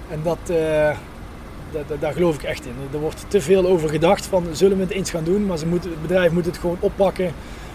En 0.10 0.20
dat, 0.24 0.38
daar, 2.00 2.14
geloof 2.14 2.36
ik 2.36 2.44
echt 2.44 2.66
in. 2.66 2.74
Er 2.94 3.00
wordt 3.00 3.26
te 3.28 3.42
veel 3.42 3.66
over 3.66 3.90
gedacht 3.90 4.26
van 4.26 4.46
zullen 4.52 4.78
we 4.78 4.84
het 4.84 4.92
eens 4.92 5.10
gaan 5.10 5.24
doen, 5.24 5.46
maar 5.46 5.58
ze 5.58 5.66
het 5.68 6.02
bedrijf 6.02 6.32
moet 6.32 6.46
het 6.46 6.58
gewoon 6.58 6.78
oppakken 6.80 7.26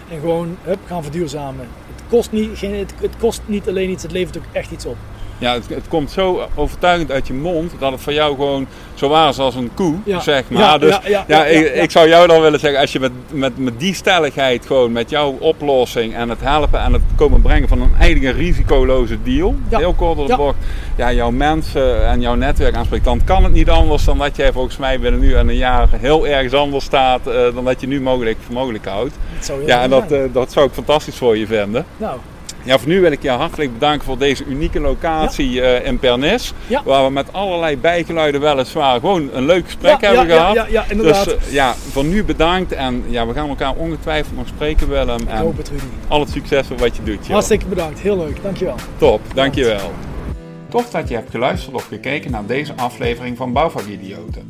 en 0.09 0.19
gewoon 0.19 0.57
hup, 0.61 0.79
gaan 0.85 1.03
verduurzamen. 1.03 1.67
Het 1.95 2.03
kost, 2.09 2.31
niet, 2.31 2.61
het 3.01 3.17
kost 3.19 3.41
niet 3.45 3.67
alleen 3.67 3.89
iets, 3.89 4.03
het 4.03 4.11
levert 4.11 4.37
ook 4.37 4.43
echt 4.51 4.71
iets 4.71 4.85
op. 4.85 4.97
Ja, 5.41 5.53
het, 5.53 5.69
het, 5.69 5.87
komt 5.87 6.11
zo 6.11 6.47
overtuigend 6.55 7.11
uit 7.11 7.27
je 7.27 7.33
mond 7.33 7.71
dat 7.79 7.91
het 7.91 8.01
voor 8.01 8.13
jou 8.13 8.35
gewoon 8.35 8.67
zo 8.93 9.09
waar 9.09 9.29
is 9.29 9.39
als 9.39 9.55
een 9.55 9.71
koe, 9.73 9.95
zeg 10.19 10.49
maar. 10.49 10.61
Ja, 10.61 10.77
dus 10.77 10.99
ja, 11.27 11.45
ik, 11.45 11.75
ik, 11.75 11.91
zou 11.91 12.07
jou 12.07 12.27
dan 12.27 12.41
willen 12.41 12.59
zeggen, 12.59 12.79
als 12.79 12.91
je 12.91 12.99
met, 12.99 13.11
met, 13.31 13.57
met 13.57 13.79
die 13.79 13.93
stelligheid 13.93 14.65
gewoon 14.65 14.91
met 14.91 15.09
jouw 15.09 15.37
oplossing 15.39 16.15
en 16.15 16.29
het 16.29 16.41
helpen 16.41 16.79
en 16.79 16.93
het 16.93 17.01
komen 17.15 17.41
brengen 17.41 17.67
van 17.67 17.81
een 17.81 17.91
eigen 17.99 18.33
risicoloze 18.33 19.17
deal, 19.23 19.55
heel 19.69 19.93
kort 19.93 20.17
op 20.17 20.27
de 20.27 20.35
bocht, 20.35 20.57
ja, 20.95 21.11
jouw 21.11 21.31
mensen 21.31 22.07
en 22.07 22.21
jouw 22.21 22.35
netwerk 22.35 22.75
aanspreekt, 22.75 23.05
dan 23.05 23.23
kan 23.23 23.43
het 23.43 23.53
niet 23.53 23.69
anders 23.69 24.05
dan 24.05 24.17
dat 24.17 24.35
jij 24.35 24.51
volgens 24.51 24.77
mij 24.77 24.99
binnen 24.99 25.19
nu 25.19 25.33
en 25.33 25.49
een 25.49 25.55
jaar 25.55 25.87
heel 25.91 26.27
ergens 26.27 26.53
anders 26.53 26.85
staat 26.85 27.27
uh, 27.27 27.33
dan 27.53 27.65
dat 27.65 27.81
je 27.81 27.87
nu 27.87 28.01
mogelijk 28.01 28.37
voor 28.45 28.53
mogelijk 28.53 28.85
houdt. 28.85 29.13
ja, 29.65 29.81
en 29.81 29.89
dat, 29.89 30.11
uh, 30.11 30.19
dat 30.31 30.51
zou 30.51 30.65
ik 30.65 30.73
fantastisch 30.73 31.15
voor 31.15 31.37
je 31.37 31.47
vinden. 31.47 31.85
Nou, 31.97 32.17
ja, 32.63 32.79
voor 32.79 32.87
nu 32.87 33.01
wil 33.01 33.11
ik 33.11 33.21
je 33.21 33.29
hartelijk 33.29 33.73
bedanken 33.73 34.05
voor 34.05 34.17
deze 34.17 34.45
unieke 34.45 34.79
locatie 34.79 35.51
ja. 35.51 35.79
uh, 35.79 35.85
in 35.85 35.99
Pernis. 35.99 36.53
Ja. 36.67 36.81
Waar 36.83 37.05
we 37.05 37.11
met 37.11 37.33
allerlei 37.33 37.77
bijgeluiden 37.77 38.41
weliswaar 38.41 38.99
gewoon 38.99 39.29
een 39.33 39.45
leuk 39.45 39.65
gesprek 39.65 40.01
hebben 40.01 40.25
gehad. 40.25 40.55
Ja, 40.55 40.65
ja, 40.69 40.85
inderdaad. 40.89 41.25
Dus 41.25 41.33
uh, 41.33 41.53
ja, 41.53 41.73
voor 41.73 42.03
nu 42.03 42.23
bedankt. 42.23 42.71
En 42.71 43.03
ja, 43.07 43.27
we 43.27 43.33
gaan 43.33 43.49
elkaar 43.49 43.75
ongetwijfeld 43.75 44.37
nog 44.37 44.47
spreken 44.47 44.89
Willem. 44.89 45.21
Ik 45.21 45.29
en 45.29 45.37
hoop 45.37 45.57
het 45.57 45.69
Rudy. 45.69 45.83
Al 46.07 46.19
het 46.19 46.29
succes 46.29 46.67
voor 46.67 46.77
wat 46.77 46.95
je 46.95 47.03
doet. 47.03 47.19
Joh. 47.21 47.29
Hartstikke 47.29 47.65
bedankt. 47.65 47.99
Heel 47.99 48.17
leuk. 48.17 48.43
Dankjewel. 48.43 48.75
Top. 48.97 49.21
Dankjewel. 49.33 49.75
Bedankt. 49.75 50.09
Tof 50.69 50.89
dat 50.89 51.07
je 51.07 51.15
hebt 51.15 51.31
geluisterd 51.31 51.75
of 51.75 51.87
gekeken 51.87 52.31
naar 52.31 52.45
deze 52.45 52.73
aflevering 52.75 53.37
van 53.37 53.53
Bouwvakidioten. 53.53 54.49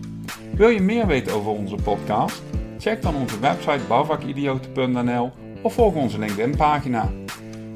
Wil 0.56 0.70
je 0.70 0.82
meer 0.82 1.08
weten 1.08 1.34
over 1.34 1.52
onze 1.52 1.76
podcast? 1.76 2.42
Check 2.80 3.02
dan 3.02 3.16
onze 3.16 3.40
website 3.40 3.80
bouwvakidioten.nl 3.88 5.32
of 5.62 5.74
volg 5.74 5.94
onze 5.94 6.20
LinkedIn 6.20 6.56
pagina. 6.56 7.10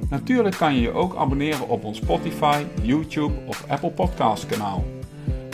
Natuurlijk 0.09 0.57
kan 0.57 0.75
je 0.75 0.81
je 0.81 0.91
ook 0.91 1.15
abonneren 1.15 1.69
op 1.69 1.83
ons 1.83 1.97
Spotify, 1.97 2.63
YouTube 2.81 3.33
of 3.45 3.65
Apple 3.67 3.91
Podcast 3.91 4.45
kanaal. 4.45 4.83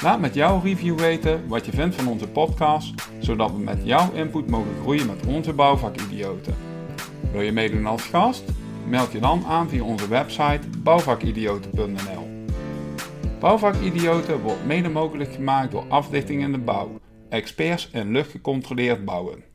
Laat 0.03 0.19
met 0.19 0.33
jouw 0.33 0.59
review 0.63 0.99
weten 0.99 1.47
wat 1.47 1.65
je 1.65 1.71
vindt 1.71 1.95
van 1.95 2.07
onze 2.07 2.27
podcast, 2.27 2.93
zodat 3.19 3.51
we 3.51 3.57
met 3.57 3.79
jouw 3.83 4.11
input 4.13 4.49
mogen 4.49 4.75
groeien 4.81 5.07
met 5.07 5.25
onze 5.25 5.53
bouwvakidioten. 5.53 6.55
Wil 7.31 7.41
je 7.41 7.51
meedoen 7.51 7.85
als 7.85 8.03
gast? 8.03 8.43
Meld 8.87 9.11
je 9.11 9.19
dan 9.19 9.45
aan 9.45 9.69
via 9.69 9.83
onze 9.83 10.07
website 10.07 10.67
bouwvakidioten.nl. 10.77 12.29
Bouwvakidioten 13.39 14.41
wordt 14.41 14.65
mede 14.65 14.89
mogelijk 14.89 15.33
gemaakt 15.33 15.71
door 15.71 15.85
Afdichting 15.89 16.41
in 16.41 16.51
de 16.51 16.57
Bouw, 16.57 16.99
experts 17.29 17.89
in 17.91 18.11
luchtgecontroleerd 18.11 19.05
bouwen. 19.05 19.50